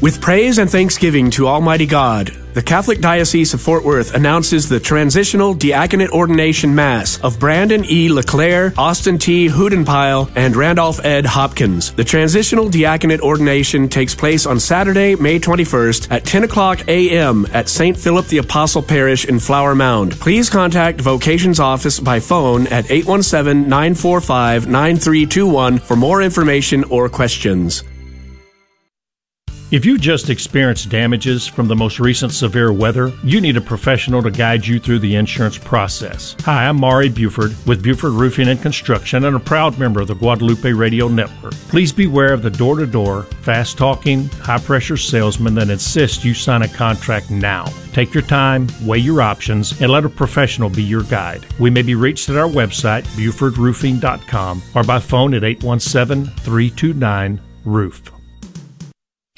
[0.00, 4.80] With praise and thanksgiving to Almighty God, the Catholic Diocese of Fort Worth announces the
[4.80, 8.08] Transitional Diaconate Ordination Mass of Brandon E.
[8.08, 9.46] LeClaire, Austin T.
[9.46, 11.92] Hudenpile, and Randolph Ed Hopkins.
[11.92, 17.46] The Transitional Diaconate Ordination takes place on Saturday, May 21st at 10 o'clock a.m.
[17.52, 17.94] at St.
[17.94, 20.12] Philip the Apostle Parish in Flower Mound.
[20.12, 27.84] Please contact Vocations Office by phone at 817-945-9321 for more information or questions.
[29.70, 34.20] If you just experienced damages from the most recent severe weather, you need a professional
[34.20, 36.34] to guide you through the insurance process.
[36.40, 40.16] Hi, I'm Mari Buford with Buford Roofing and Construction and a proud member of the
[40.16, 41.54] Guadalupe Radio Network.
[41.68, 46.34] Please beware of the door to door, fast talking, high pressure salesman that insist you
[46.34, 47.64] sign a contract now.
[47.92, 51.46] Take your time, weigh your options, and let a professional be your guide.
[51.60, 58.19] We may be reached at our website, BufordRoofing.com, or by phone at 817 329 Roof.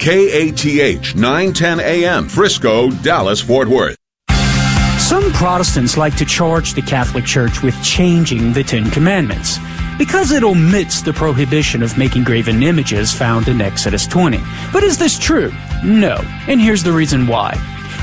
[0.03, 2.27] KATH 910 a.m.
[2.27, 3.95] Frisco, Dallas, Fort Worth.
[4.99, 9.59] Some Protestants like to charge the Catholic Church with changing the Ten Commandments
[9.97, 14.41] because it omits the prohibition of making graven images found in Exodus 20.
[14.73, 15.53] But is this true?
[15.85, 16.17] No.
[16.49, 17.55] And here's the reason why.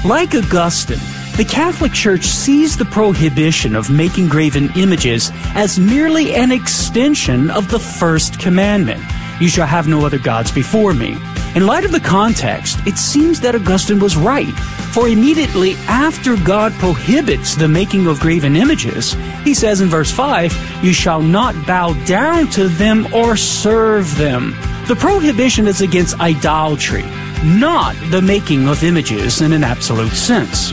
[0.03, 0.97] Like Augustine,
[1.37, 7.71] the Catholic Church sees the prohibition of making graven images as merely an extension of
[7.71, 9.03] the first commandment
[9.39, 11.19] You shall have no other gods before me.
[11.57, 14.55] In light of the context, it seems that Augustine was right.
[14.95, 20.85] For immediately after God prohibits the making of graven images, he says in verse 5,
[20.85, 24.53] You shall not bow down to them or serve them.
[24.87, 27.05] The prohibition is against idolatry,
[27.43, 30.73] not the making of images in an absolute sense.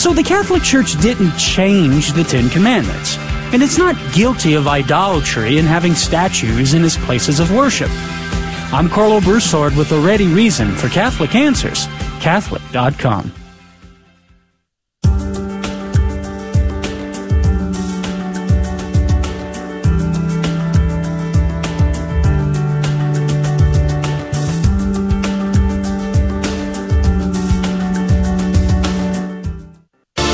[0.00, 3.16] So the Catholic Church didn't change the Ten Commandments,
[3.52, 7.90] and it's not guilty of idolatry in having statues in its places of worship.
[8.74, 11.86] I'm Karlo Broussard with the Ready Reason for Catholic Answers,
[12.18, 13.43] Catholic.com.